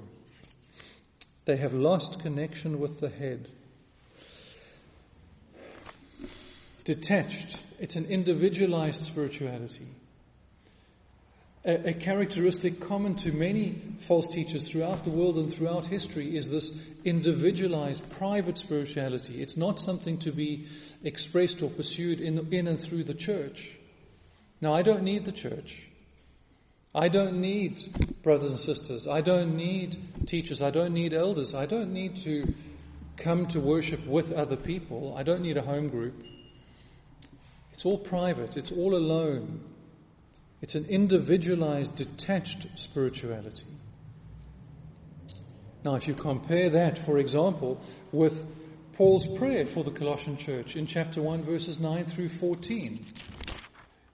They 1.46 1.58
have 1.58 1.74
lost 1.74 2.20
connection 2.20 2.80
with 2.80 3.00
the 3.00 3.10
head. 3.10 3.50
detached. 6.90 7.56
It's 7.80 7.96
an 7.96 8.06
individualized 8.06 9.06
spirituality. 9.06 9.86
A, 11.65 11.89
a, 11.89 11.93
characteristic 11.93 12.80
common 12.80 13.15
to 13.15 13.32
many 13.34 13.82
false 14.08 14.28
teachers 14.28 14.63
throughout 14.63 15.04
the 15.04 15.10
world 15.10 15.38
and 15.38 15.54
throughout 15.54 15.86
history 15.86 16.38
is 16.38 16.50
this 16.50 16.72
individualized, 17.04 18.10
private 18.12 18.58
spirituality. 18.58 19.41
It's 19.41 19.58
not 19.58 19.80
something 19.80 20.17
to 20.19 20.32
be 20.32 20.67
expressed 21.04 21.62
or 21.62 21.69
pursued 21.69 22.22
in, 22.22 22.54
in 22.54 22.67
and 22.67 22.80
through 22.80 23.04
the 23.04 23.13
church. 23.13 23.72
Now, 24.62 24.74
I 24.74 24.84
don't 24.84 25.04
need 25.04 25.26
the 25.26 25.34
church. 25.34 25.84
I 26.95 27.08
don't 27.08 27.39
need 27.39 28.24
brothers 28.24 28.52
and 28.52 28.60
sisters. 28.60 29.08
I 29.08 29.22
don't 29.22 29.56
need 29.56 30.28
teachers. 30.28 30.62
I 30.62 30.72
don't 30.72 30.93
need 30.93 31.13
elders. 31.13 31.54
I 31.54 31.65
don't 31.65 31.93
need 31.93 32.15
to 32.24 32.54
come 33.17 33.48
to 33.48 33.60
worship 33.60 34.06
with 34.08 34.32
other 34.32 34.56
people. 34.56 35.13
I 35.17 35.24
don't 35.24 35.41
need 35.41 35.58
a 35.58 35.62
home 35.62 35.89
group. 35.89 36.15
It's 37.74 37.86
all 37.86 37.98
private, 37.98 38.58
it's 38.58 38.72
all 38.72 38.95
alone. 38.95 39.62
It's 40.62 40.76
an 40.76 40.86
individualized, 40.86 41.95
detached 41.95 42.67
spirituality. 42.76 43.65
Now, 45.86 45.95
if 45.95 46.08
you 46.08 46.13
compare 46.13 46.69
that, 46.72 46.98
for 46.98 47.17
example, 47.17 47.82
with 48.12 48.45
Paul's 48.93 49.26
prayer 49.38 49.65
for 49.65 49.86
the 49.86 49.91
Colossian 49.91 50.36
church 50.36 50.76
in 50.76 50.86
chapter 50.86 51.22
1, 51.22 51.43
verses 51.43 51.80
9 51.80 52.06
through 52.06 52.30
14, 52.30 53.06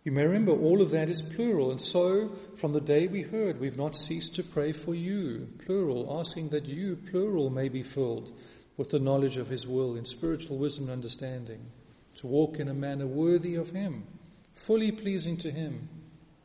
You 0.04 0.12
may 0.12 0.24
remember 0.24 0.52
all 0.52 0.84
of 0.84 0.92
that 0.92 1.10
is 1.10 1.24
plural, 1.24 1.72
and 1.72 1.82
so 1.82 2.36
from 2.58 2.74
the 2.74 2.80
day 2.80 3.08
we 3.08 3.24
heard, 3.24 3.60
we've 3.60 3.78
not 3.78 3.96
ceased 3.96 4.36
to 4.36 4.44
pray 4.44 4.72
for 4.72 4.94
you, 4.94 5.48
plural, 5.66 6.20
asking 6.20 6.50
that 6.50 6.68
you, 6.68 6.98
plural, 7.10 7.50
may 7.50 7.70
be 7.70 7.82
filled 7.82 8.32
with 8.78 8.92
the 8.92 9.00
knowledge 9.00 9.38
of 9.38 9.50
His 9.50 9.66
will 9.66 9.96
in 9.96 10.06
spiritual 10.06 10.60
wisdom 10.60 10.84
and 10.84 10.94
understanding, 10.94 11.72
to 12.18 12.28
walk 12.28 12.60
in 12.60 12.68
a 12.68 12.74
manner 12.76 13.08
worthy 13.08 13.56
of 13.56 13.72
Him, 13.72 14.06
fully 14.54 14.92
pleasing 14.92 15.38
to 15.38 15.50
Him, 15.50 15.90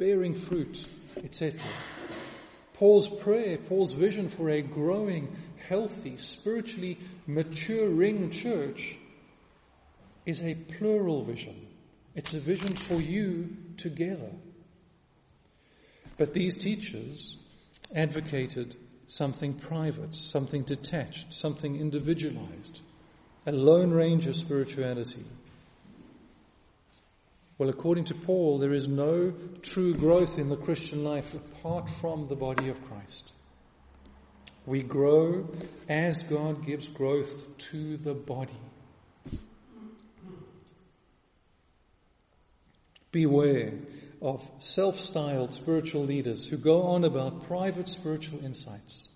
bearing 0.01 0.35
fruit, 0.35 0.87
etc. 1.23 1.61
Paul's 2.73 3.07
prayer, 3.07 3.59
Paul's 3.59 3.93
vision 3.93 4.31
for 4.31 4.49
a 4.49 4.63
growing, 4.63 5.37
healthy, 5.69 6.17
spiritually 6.17 6.99
maturing 7.27 8.31
church 8.31 8.97
is 10.25 10.41
a 10.41 10.55
plural 10.55 11.23
vision. 11.23 11.67
It's 12.15 12.33
a 12.33 12.41
vision 12.41 12.75
for 12.89 12.95
you 12.95 13.55
together. 13.77 14.31
But 16.17 16.33
these 16.33 16.57
teachers 16.57 17.37
advocated 17.95 18.77
something 19.07 19.53
private, 19.53 20.15
something 20.15 20.63
detached, 20.63 21.35
something 21.35 21.79
individualized, 21.79 22.81
a 23.47 23.53
lone 23.53 23.91
ranger 23.91 24.33
spirituality. 24.33 25.27
Well, 27.61 27.69
according 27.69 28.07
to 28.07 28.15
Paul, 28.15 28.59
there 28.59 28.73
is 28.73 28.89
no 28.89 29.35
true 29.61 29.93
growth 29.93 30.39
in 30.39 30.49
the 30.49 30.57
Christian 30.57 31.05
life 31.05 31.35
apart 31.35 31.91
from 32.01 32.27
the 32.27 32.35
body 32.35 32.71
of 32.71 32.83
Christ. 32.89 33.33
We 34.65 34.83
grow 34.83 35.47
as 35.87 36.23
God 36.23 36.65
gives 36.65 36.89
growth 36.89 37.29
to 37.71 37.99
the 37.99 38.15
body. 38.15 38.57
Beware 43.13 43.75
of 44.23 44.43
self-styled 44.61 45.53
spiritual 45.53 46.07
leaders 46.07 46.49
who 46.49 46.57
go 46.57 46.81
on 46.85 47.05
about 47.05 47.47
private 47.47 47.91
spiritual 47.91 48.43
insights 48.43 49.09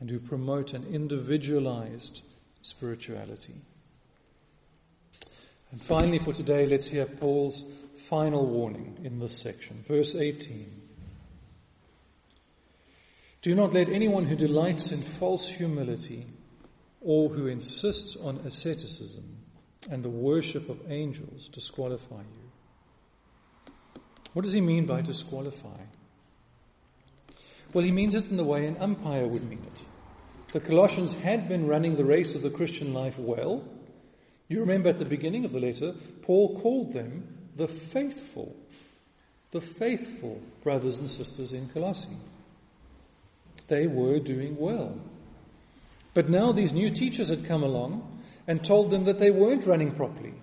and 0.00 0.10
who 0.10 0.18
promote 0.18 0.72
an 0.72 0.84
individualized 0.92 2.22
spirituality. 2.60 3.54
And 5.70 5.80
finally 5.80 6.18
for 6.18 6.32
today, 6.32 6.66
let's 6.66 6.88
hear 6.88 7.06
Paul's 7.06 7.64
final 8.08 8.46
warning 8.46 8.98
in 9.04 9.18
this 9.18 9.40
section. 9.40 9.84
Verse 9.88 10.14
18. 10.14 10.82
Do 13.42 13.54
not 13.54 13.74
let 13.74 13.90
anyone 13.90 14.24
who 14.24 14.36
delights 14.36 14.90
in 14.90 15.02
false 15.02 15.48
humility 15.48 16.26
or 17.00 17.28
who 17.28 17.46
insists 17.46 18.16
on 18.16 18.38
asceticism 18.38 19.36
and 19.90 20.02
the 20.02 20.08
worship 20.08 20.68
of 20.70 20.90
angels 20.90 21.48
disqualify 21.48 22.20
you. 22.20 23.72
What 24.32 24.44
does 24.44 24.54
he 24.54 24.60
mean 24.60 24.86
by 24.86 25.02
disqualify? 25.02 25.80
Well, 27.72 27.84
he 27.84 27.92
means 27.92 28.14
it 28.14 28.28
in 28.28 28.36
the 28.36 28.44
way 28.44 28.66
an 28.66 28.78
umpire 28.80 29.26
would 29.26 29.48
mean 29.48 29.62
it. 29.74 29.84
The 30.52 30.60
Colossians 30.60 31.12
had 31.12 31.48
been 31.48 31.66
running 31.66 31.96
the 31.96 32.04
race 32.04 32.34
of 32.34 32.42
the 32.42 32.50
Christian 32.50 32.94
life 32.94 33.18
well. 33.18 33.64
You 34.48 34.60
remember 34.60 34.88
at 34.88 34.98
the 34.98 35.04
beginning 35.04 35.44
of 35.44 35.52
the 35.52 35.60
letter, 35.60 35.94
Paul 36.22 36.60
called 36.60 36.94
them 36.94 37.43
the 37.56 37.68
faithful, 37.68 38.54
the 39.50 39.60
faithful 39.60 40.40
brothers 40.62 40.98
and 40.98 41.10
sisters 41.10 41.52
in 41.52 41.68
Colossae. 41.68 42.18
They 43.68 43.86
were 43.86 44.18
doing 44.18 44.56
well. 44.56 44.98
But 46.12 46.28
now 46.28 46.52
these 46.52 46.72
new 46.72 46.90
teachers 46.90 47.28
had 47.28 47.46
come 47.46 47.62
along 47.62 48.22
and 48.46 48.62
told 48.62 48.90
them 48.90 49.04
that 49.04 49.18
they 49.18 49.30
weren't 49.30 49.66
running 49.66 49.92
properly. 49.92 50.34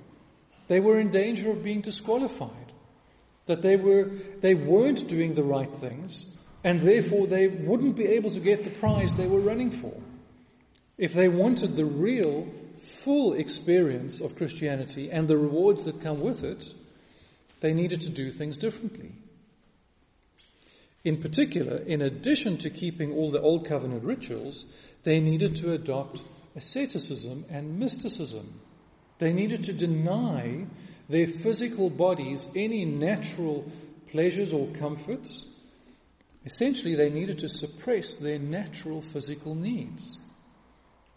They 0.68 0.80
were 0.80 1.00
in 1.00 1.12
danger 1.12 1.52
of 1.52 1.64
being 1.64 1.82
disqualified 1.82 2.72
that 3.52 3.62
they 3.62 3.76
were 3.76 4.10
they 4.42 4.54
weren't 4.54 5.08
doing 5.08 5.34
the 5.34 5.44
right 5.44 5.74
things 5.76 6.26
and 6.64 6.88
therefore 6.88 7.28
they 7.28 7.48
wouldn't 7.48 7.96
be 7.96 8.06
able 8.06 8.32
to 8.32 8.40
get 8.40 8.64
the 8.64 8.70
prize 8.70 9.16
they 9.16 9.28
were 9.28 9.40
running 9.40 9.72
for. 9.72 9.94
If 10.98 11.14
they 11.14 11.28
wanted 11.28 11.76
the 11.76 11.86
real 11.86 12.48
full 13.04 13.34
experience 13.34 14.22
of 14.22 14.36
Christianity 14.36 15.10
and 15.12 15.28
the 15.28 15.38
rewards 15.38 15.84
that 15.84 16.02
come 16.02 16.22
with 16.22 16.44
it, 16.44 16.74
they 17.62 17.74
needed 17.74 18.02
to 18.02 18.10
do 18.10 18.32
things 18.32 18.58
differently. 18.58 19.14
In 21.04 21.22
particular, 21.22 21.78
in 21.78 22.02
addition 22.02 22.58
to 22.58 22.70
keeping 22.70 23.14
all 23.14 23.32
the 23.32 23.42
old 23.42 23.66
covenant 23.66 24.04
rituals, 24.04 24.66
they 25.04 25.20
needed 25.20 25.56
to 25.58 25.74
adopt 25.74 26.24
asceticism 26.56 27.46
and 27.50 27.80
mysticism. 27.80 28.60
They 29.20 29.34
needed 29.34 29.64
to 29.66 29.74
deny 29.74 30.66
their 31.10 31.28
physical 31.28 31.90
bodies 31.90 32.48
any 32.56 32.86
natural 32.86 33.72
pleasures 34.12 34.54
or 34.54 34.68
comforts. 34.68 35.44
Essentially, 36.46 36.96
they 36.96 37.10
needed 37.10 37.40
to 37.40 37.50
suppress 37.50 38.16
their 38.18 38.40
natural 38.40 39.02
physical 39.02 39.56
needs, 39.56 40.18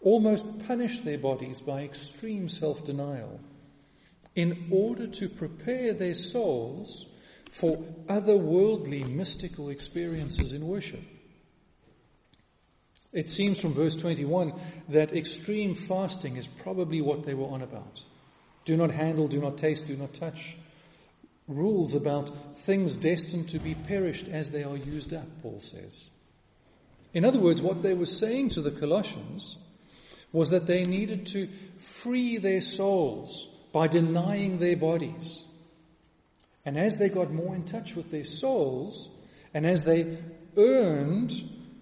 almost 0.01 0.45
punish 0.67 0.99
their 0.99 1.17
bodies 1.17 1.61
by 1.61 1.83
extreme 1.83 2.47
self 2.49 2.85
denial, 2.85 3.39
in 4.35 4.67
order 4.71 5.07
to 5.07 5.29
prepare 5.29 5.93
their 5.93 6.15
souls 6.15 7.05
for 7.51 7.77
otherworldly 8.07 9.07
mystical 9.07 9.69
experiences 9.69 10.51
in 10.51 10.67
worship. 10.67 11.03
It 13.13 13.29
seems 13.29 13.59
from 13.59 13.73
verse 13.73 13.95
21 13.95 14.53
that 14.89 15.15
extreme 15.15 15.73
fasting 15.73 16.35
is 16.35 16.47
probably 16.47 16.99
what 17.01 17.25
they 17.25 17.33
were 17.33 17.47
on 17.47 17.61
about. 17.61 18.03
Do 18.65 18.75
not 18.75 18.91
handle, 18.91 19.29
do 19.29 19.39
not 19.39 19.57
taste, 19.57 19.87
do 19.87 19.95
not 19.95 20.13
touch. 20.13 20.57
Rules 21.47 21.95
about 21.95 22.57
things 22.65 22.97
destined 22.97 23.47
to 23.49 23.59
be 23.59 23.73
perished 23.73 24.27
as 24.27 24.49
they 24.49 24.63
are 24.63 24.75
used 24.75 25.13
up, 25.13 25.27
Paul 25.41 25.61
says. 25.61 26.09
In 27.13 27.23
other 27.23 27.39
words, 27.39 27.61
what 27.61 27.83
they 27.83 27.93
were 27.93 28.05
saying 28.05 28.49
to 28.49 28.61
the 28.61 28.71
Colossians 28.71 29.57
was 30.33 30.49
that 30.49 30.65
they 30.65 30.83
needed 30.83 31.27
to 31.27 31.47
free 32.01 32.37
their 32.37 32.61
souls 32.61 33.47
by 33.75 33.87
denying 33.89 34.57
their 34.57 34.77
bodies. 34.77 35.43
And 36.63 36.77
as 36.77 36.97
they 36.97 37.09
got 37.09 37.33
more 37.33 37.53
in 37.53 37.65
touch 37.65 37.93
with 37.93 38.09
their 38.09 38.23
souls, 38.23 39.09
and 39.53 39.65
as 39.65 39.83
they 39.83 40.17
earned 40.55 41.33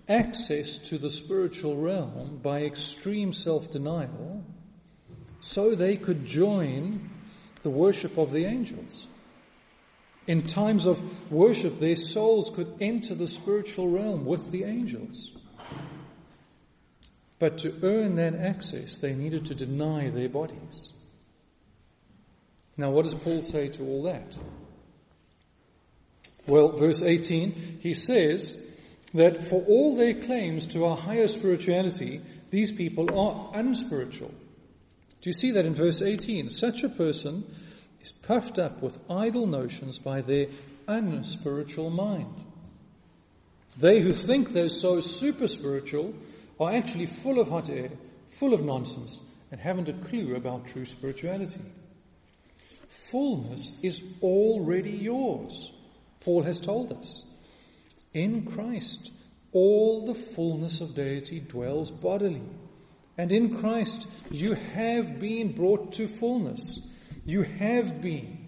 access 0.10 0.80
to 0.90 0.98
the 0.98 1.12
spiritual 1.12 1.78
realm 1.78 2.40
by 2.42 2.62
extreme 2.62 3.32
self-denial, 3.32 4.44
so 5.40 5.76
they 5.76 5.96
could 5.96 6.26
join 6.26 7.12
the 7.62 7.70
worship 7.70 8.18
of 8.18 8.32
the 8.32 8.46
angels. 8.46 9.06
In 10.26 10.48
times 10.48 10.88
of 10.88 11.00
worship, 11.32 11.80
their 11.80 11.96
souls 11.96 12.50
could 12.56 12.74
enter 12.82 13.14
the 13.14 13.28
spiritual 13.28 13.88
realm 13.88 14.26
with 14.26 14.50
the 14.50 14.64
angels. 14.64 15.30
But 17.38 17.60
to 17.60 17.76
earn 17.84 18.16
that 18.16 18.34
access, 18.34 18.96
they 18.96 19.14
needed 19.14 19.46
to 19.46 19.54
deny 19.54 20.10
their 20.10 20.30
bodies. 20.30 20.90
Now, 22.78 22.90
what 22.90 23.04
does 23.04 23.14
Paul 23.14 23.42
say 23.44 23.68
to 23.70 23.84
all 23.84 24.04
that? 24.04 24.36
Well, 26.48 26.78
verse 26.78 27.02
18, 27.02 27.80
he 27.82 27.94
says 27.94 28.58
that 29.14 29.48
for 29.48 29.64
all 29.64 29.96
their 29.96 30.14
claims 30.14 30.68
to 30.68 30.86
a 30.86 30.96
higher 30.96 31.28
spirituality, 31.28 32.22
these 32.50 32.72
people 32.72 33.18
are 33.18 33.52
unspiritual. 33.58 34.30
Do 34.30 35.30
you 35.30 35.34
see 35.34 35.52
that 35.52 35.66
in 35.66 35.76
verse 35.76 36.02
18? 36.02 36.50
Such 36.50 36.84
a 36.84 36.90
person 36.90 37.46
is 38.02 38.12
puffed 38.12 38.60
up 38.60 38.82
with 38.82 38.98
idle 39.10 39.48
notions 39.48 40.00
by 40.00 40.22
their 40.22 40.48
unspiritual 40.88 41.92
mind. 41.92 42.44
They 43.78 44.02
who 44.02 44.14
think 44.14 44.52
they're 44.52 44.70
so 44.70 45.00
super 45.00 45.48
spiritual 45.48 46.14
are 46.60 46.74
actually 46.74 47.06
full 47.06 47.40
of 47.40 47.50
hot 47.50 47.70
air, 47.70 47.92
full 48.40 48.54
of 48.54 48.64
nonsense, 48.64 49.20
and 49.52 49.62
haven't 49.62 49.90
a 49.90 49.94
clue 49.94 50.36
about 50.36 50.68
true 50.68 50.86
spirituality. 50.86 51.62
Fullness 53.14 53.74
is 53.84 54.02
already 54.24 54.90
yours, 54.90 55.72
Paul 56.22 56.42
has 56.42 56.60
told 56.60 56.92
us. 56.94 57.24
In 58.12 58.44
Christ, 58.44 59.12
all 59.52 60.08
the 60.08 60.16
fullness 60.16 60.82
of 60.82 60.96
deity 60.96 61.40
dwells 61.40 61.92
bodily. 61.92 62.42
And 63.16 63.32
in 63.32 63.60
Christ, 63.60 64.08
you 64.32 64.56
have 64.56 65.20
been 65.20 65.52
brought 65.52 65.94
to 65.94 66.08
fullness. 66.08 66.80
You 67.24 67.44
have 67.44 68.02
been. 68.02 68.48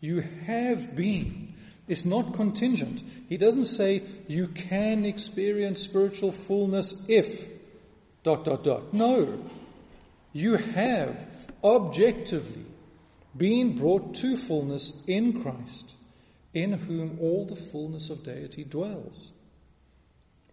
You 0.00 0.24
have 0.44 0.96
been. 0.96 1.54
It's 1.86 2.04
not 2.04 2.34
contingent. 2.34 3.04
He 3.28 3.36
doesn't 3.36 3.66
say 3.66 4.02
you 4.26 4.48
can 4.48 5.04
experience 5.04 5.82
spiritual 5.82 6.32
fullness 6.32 6.92
if 7.06 7.46
dot 8.24 8.44
dot 8.44 8.64
dot. 8.64 8.92
No. 8.92 9.38
You 10.32 10.56
have 10.56 11.28
objectively 11.62 12.69
been 13.36 13.78
brought 13.78 14.14
to 14.16 14.36
fullness 14.36 14.92
in 15.06 15.42
Christ, 15.42 15.84
in 16.52 16.72
whom 16.72 17.18
all 17.20 17.46
the 17.46 17.56
fullness 17.56 18.10
of 18.10 18.24
deity 18.24 18.64
dwells. 18.64 19.30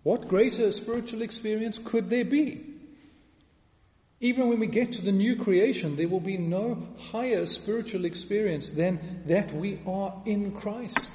What 0.04 0.28
greater 0.28 0.72
spiritual 0.72 1.22
experience 1.22 1.80
could 1.84 2.10
there 2.10 2.26
be? 2.26 2.64
Even 4.20 4.48
when 4.50 4.60
we 4.60 4.68
get 4.68 4.94
to 4.94 5.02
the 5.02 5.12
new 5.12 5.36
creation, 5.36 5.96
there 5.96 6.08
will 6.08 6.20
be 6.20 6.38
no 6.38 6.88
higher 6.98 7.46
spiritual 7.46 8.06
experience 8.06 8.70
than 8.70 9.24
that 9.28 9.54
we 9.54 9.80
are 9.86 10.22
in 10.26 10.52
Christ. 10.54 11.10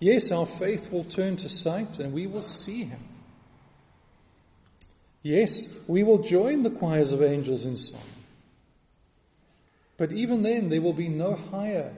Yes, 0.00 0.30
our 0.30 0.46
faith 0.46 0.90
will 0.90 1.04
turn 1.04 1.36
to 1.38 1.48
sight 1.48 1.98
and 1.98 2.12
we 2.12 2.26
will 2.26 2.42
see 2.42 2.84
Him. 2.84 3.00
Yes, 5.22 5.66
we 5.88 6.04
will 6.04 6.22
join 6.22 6.62
the 6.62 6.70
choirs 6.70 7.12
of 7.12 7.22
angels 7.22 7.66
in 7.66 7.76
song. 7.76 8.00
But 9.96 10.12
even 10.12 10.42
then, 10.42 10.68
there 10.68 10.82
will 10.82 10.92
be 10.92 11.08
no 11.08 11.34
higher, 11.34 11.94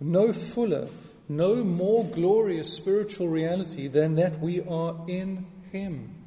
no 0.00 0.32
fuller, 0.32 0.88
no 1.28 1.56
more 1.64 2.04
glorious 2.04 2.72
spiritual 2.72 3.28
reality 3.28 3.88
than 3.88 4.16
that 4.16 4.40
we 4.40 4.60
are 4.60 5.04
in 5.08 5.46
Him. 5.72 6.26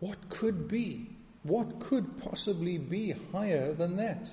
What 0.00 0.28
could 0.28 0.68
be? 0.68 1.10
What 1.42 1.80
could 1.80 2.18
possibly 2.18 2.78
be 2.78 3.14
higher 3.32 3.74
than 3.74 3.96
that? 3.96 4.30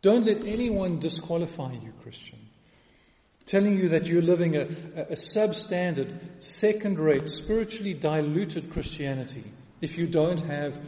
Don't 0.00 0.26
let 0.26 0.46
anyone 0.46 1.00
disqualify 1.00 1.72
you, 1.72 1.92
Christian, 2.02 2.38
telling 3.46 3.76
you 3.76 3.88
that 3.88 4.06
you're 4.06 4.22
living 4.22 4.54
a, 4.56 4.62
a 5.10 5.16
substandard, 5.16 6.16
second 6.38 6.98
rate, 7.00 7.28
spiritually 7.28 7.94
diluted 7.94 8.70
Christianity 8.70 9.44
if 9.80 9.98
you 9.98 10.06
don't 10.06 10.40
have 10.46 10.80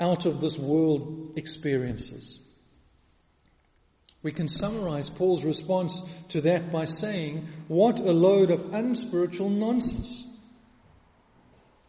out 0.00 0.26
of 0.26 0.40
this 0.40 0.58
world 0.58 1.34
experiences. 1.36 2.38
We 4.22 4.32
can 4.32 4.48
summarize 4.48 5.08
Paul's 5.08 5.44
response 5.44 6.02
to 6.28 6.40
that 6.42 6.70
by 6.70 6.84
saying, 6.84 7.48
What 7.68 8.00
a 8.00 8.12
load 8.12 8.50
of 8.50 8.74
unspiritual 8.74 9.50
nonsense. 9.50 10.24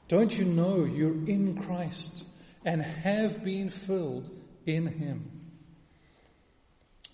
Don't 0.07 0.37
you 0.37 0.45
know 0.45 0.85
you're 0.85 1.27
in 1.27 1.57
Christ 1.61 2.25
and 2.65 2.81
have 2.81 3.43
been 3.43 3.69
filled 3.69 4.29
in 4.65 4.87
Him? 4.87 5.29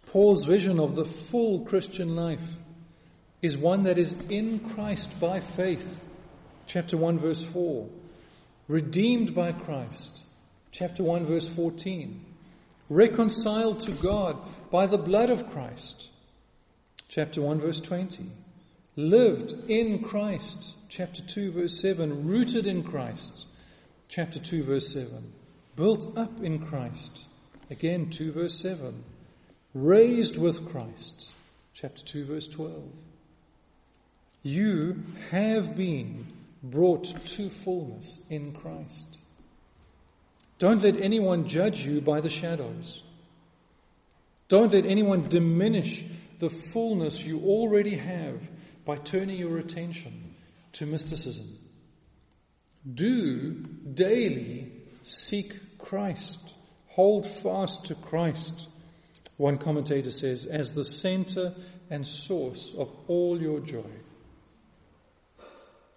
Paul's 0.08 0.46
vision 0.46 0.80
of 0.80 0.96
the 0.96 1.06
full 1.06 1.66
Christian 1.66 2.16
life 2.16 2.48
is 3.42 3.58
one 3.58 3.84
that 3.84 3.98
is 3.98 4.14
in 4.30 4.60
Christ 4.60 5.20
by 5.20 5.40
faith. 5.40 6.00
Chapter 6.66 6.98
1 6.98 7.20
verse 7.20 7.42
4. 7.42 7.90
Redeemed 8.68 9.34
by 9.34 9.52
Christ. 9.52 10.24
Chapter 10.78 11.02
1 11.02 11.26
verse 11.26 11.48
14. 11.48 12.24
Reconciled 12.88 13.80
to 13.80 13.92
God 13.94 14.38
by 14.70 14.86
the 14.86 15.00
blood 15.00 15.32
of 15.32 15.50
Christ. 15.50 16.10
Chapter 17.10 17.42
1 17.42 17.60
verse 17.62 17.80
20 17.80 18.30
lived 18.96 19.56
in 19.68 20.04
Christ. 20.04 20.76
Chapter 20.88 21.24
2 21.24 21.52
verse 21.52 21.82
7, 21.82 22.28
rooted 22.28 22.68
in 22.68 22.84
Christ. 22.84 23.48
Chapter 24.08 24.38
2 24.38 24.66
verse 24.66 24.94
7, 24.94 25.34
built 25.76 26.16
up 26.16 26.44
in 26.44 26.64
Christ. 26.64 27.26
Again 27.72 28.12
2 28.12 28.32
verse 28.32 28.60
7, 28.62 29.04
raised 29.74 30.38
with 30.38 30.70
Christ. 30.70 31.30
Chapter 31.74 32.04
2 32.04 32.26
verse 32.26 32.48
12. 32.50 32.84
You 34.44 35.04
have 35.32 35.76
been 35.76 36.28
brought 36.62 37.06
to 37.26 37.50
fullness 37.50 38.20
in 38.30 38.54
Christ. 38.54 39.18
Don't 40.60 40.82
let 40.82 41.00
anyone 41.02 41.48
judge 41.48 41.86
you 41.86 42.02
by 42.02 42.22
the 42.22 42.30
shadows. 42.30 43.04
Don't 44.50 44.74
let 44.74 44.86
anyone 44.86 45.30
diminish 45.30 46.04
the 46.40 46.50
fullness 46.50 47.24
you 47.24 47.42
already 47.42 47.96
have 47.98 48.40
by 48.86 48.96
turning 48.96 49.38
your 49.38 49.58
attention 49.58 50.36
to 50.74 50.86
mysticism. 50.86 51.58
Do 52.92 53.52
daily 53.52 54.72
seek 55.04 55.78
Christ. 55.78 56.40
Hold 56.88 57.30
fast 57.42 57.86
to 57.86 57.96
Christ. 57.96 58.68
One 59.36 59.58
commentator 59.58 60.12
says, 60.12 60.46
as 60.46 60.72
the 60.72 60.86
center 60.86 61.54
and 61.90 62.08
source 62.08 62.74
of 62.78 62.90
all 63.08 63.40
your 63.40 63.60
joy. 63.60 63.92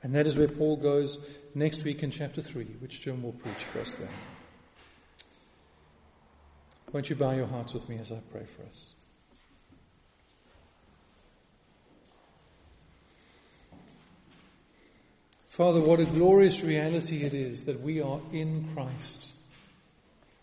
And 0.03 0.15
that 0.15 0.27
is 0.27 0.37
where 0.37 0.49
Paul 0.49 0.77
goes 0.77 1.19
next 1.55 1.85
week 1.85 2.03
in 2.03 2.11
chapter 2.11 2.43
3, 2.43 2.65
which 2.81 3.01
Jim 3.01 3.23
will 3.23 3.33
preach 3.33 3.65
for 3.73 3.81
us 3.81 3.95
then. 3.95 4.09
Won't 6.93 7.09
you 7.09 7.17
bow 7.17 7.33
your 7.33 7.47
hearts 7.47 7.73
with 7.73 7.89
me 7.89 7.99
as 7.99 8.11
I 8.11 8.19
pray 8.33 8.47
for 8.57 8.63
us? 8.65 8.95
Father, 15.51 15.81
what 15.81 16.01
a 16.01 16.05
glorious 16.05 16.63
reality 16.63 17.23
it 17.23 17.35
is 17.35 17.65
that 17.65 17.81
we 17.81 18.01
are 18.01 18.21
in 18.33 18.71
Christ, 18.75 19.25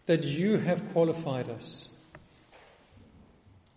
that 0.05 0.23
you 0.23 0.57
have 0.57 0.91
qualified 0.93 1.49
us. 1.49 1.89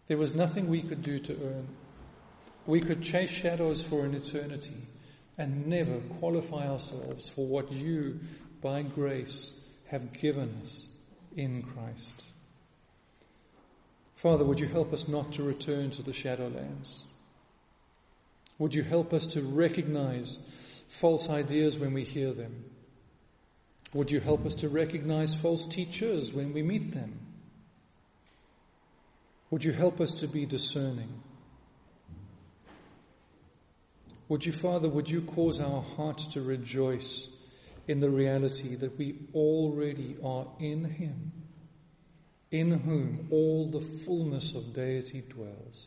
There 0.07 0.19
was 0.19 0.35
nothing 0.35 0.69
we 0.69 0.83
could 0.83 1.03
do 1.03 1.19
to 1.19 1.33
earn. 1.33 1.69
We 2.67 2.81
could 2.81 3.03
chase 3.03 3.31
shadows 3.31 3.83
for 3.83 4.05
an 4.05 4.15
eternity 4.15 4.77
and 5.39 5.67
never 5.67 5.99
qualify 6.19 6.69
ourselves 6.69 7.29
for 7.31 7.47
what 7.47 7.73
you, 7.73 8.21
by 8.61 8.83
grace, 8.83 9.51
have 9.89 10.13
given 10.13 10.61
us 10.63 10.87
in 11.37 11.63
Christ. 11.63 12.23
Father, 14.23 14.45
would 14.45 14.61
you 14.61 14.69
help 14.69 14.93
us 14.93 15.09
not 15.09 15.33
to 15.33 15.43
return 15.43 15.91
to 15.93 16.03
the 16.03 16.13
shadowlands? 16.13 17.01
Would 18.59 18.75
you 18.75 18.83
help 18.83 19.15
us 19.15 19.27
to 19.29 19.43
recognize 19.43 20.39
false 21.01 21.31
ideas 21.31 21.79
when 21.79 21.95
we 21.95 22.05
hear 22.05 22.35
them? 22.35 22.65
Would 23.95 24.11
you 24.11 24.21
help 24.21 24.45
us 24.45 24.55
to 24.57 24.69
recognize 24.69 25.35
false 25.35 25.67
teachers 25.67 26.35
when 26.35 26.53
we 26.53 26.63
meet 26.63 26.93
them? 26.93 27.19
Would 29.51 29.65
you 29.65 29.73
help 29.73 30.01
us 30.03 30.13
to 30.17 30.29
be 30.29 30.45
discerning? 30.45 31.23
Would 34.29 34.45
you, 34.45 34.53
Father, 34.53 34.89
would 34.89 35.09
you 35.09 35.23
cause 35.23 35.59
our 35.59 35.83
hearts 35.83 36.27
to 36.35 36.43
rejoice 36.43 37.27
in 37.89 38.01
the 38.01 38.11
reality 38.11 38.77
that 38.77 38.97
we 38.99 39.17
already 39.35 40.17
are 40.23 40.47
in 40.61 40.85
Him, 40.85 41.33
in 42.51 42.71
whom 42.71 43.29
all 43.31 43.71
the 43.71 43.81
fullness 44.05 44.55
of 44.55 44.75
deity 44.75 45.23
dwells? 45.29 45.87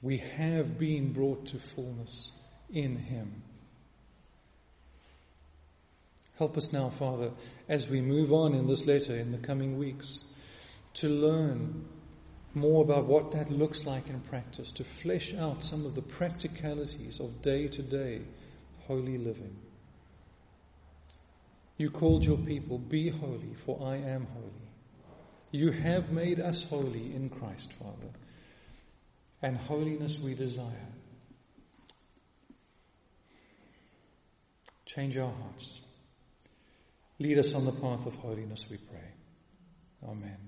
We 0.00 0.18
have 0.18 0.78
been 0.78 1.12
brought 1.12 1.46
to 1.46 1.58
fullness 1.58 2.30
in 2.70 2.96
Him. 2.96 3.42
Help 6.38 6.56
us 6.56 6.72
now, 6.72 6.90
Father, 6.90 7.30
as 7.68 7.88
we 7.88 8.00
move 8.00 8.32
on 8.32 8.54
in 8.54 8.66
this 8.66 8.84
letter 8.84 9.16
in 9.16 9.32
the 9.32 9.38
coming 9.38 9.78
weeks, 9.78 10.24
to 10.94 11.08
learn 11.08 11.86
more 12.54 12.84
about 12.84 13.06
what 13.06 13.32
that 13.32 13.50
looks 13.50 13.84
like 13.84 14.08
in 14.08 14.20
practice, 14.20 14.70
to 14.72 14.84
flesh 14.84 15.34
out 15.34 15.62
some 15.62 15.86
of 15.86 15.94
the 15.94 16.02
practicalities 16.02 17.20
of 17.20 17.42
day 17.42 17.66
to 17.68 17.82
day 17.82 18.22
holy 18.86 19.18
living. 19.18 19.56
You 21.76 21.90
called 21.90 22.24
your 22.24 22.38
people, 22.38 22.78
Be 22.78 23.10
holy, 23.10 23.54
for 23.64 23.86
I 23.86 23.96
am 23.96 24.26
holy. 24.32 24.50
You 25.50 25.72
have 25.72 26.10
made 26.10 26.40
us 26.40 26.64
holy 26.64 27.14
in 27.14 27.30
Christ, 27.30 27.72
Father, 27.74 28.12
and 29.42 29.56
holiness 29.56 30.18
we 30.18 30.34
desire. 30.34 30.88
Change 34.86 35.16
our 35.16 35.32
hearts. 35.32 35.80
Lead 37.18 37.38
us 37.38 37.54
on 37.54 37.64
the 37.64 37.72
path 37.72 38.06
of 38.06 38.14
holiness, 38.14 38.64
we 38.70 38.76
pray. 38.76 39.12
Amen. 40.08 40.43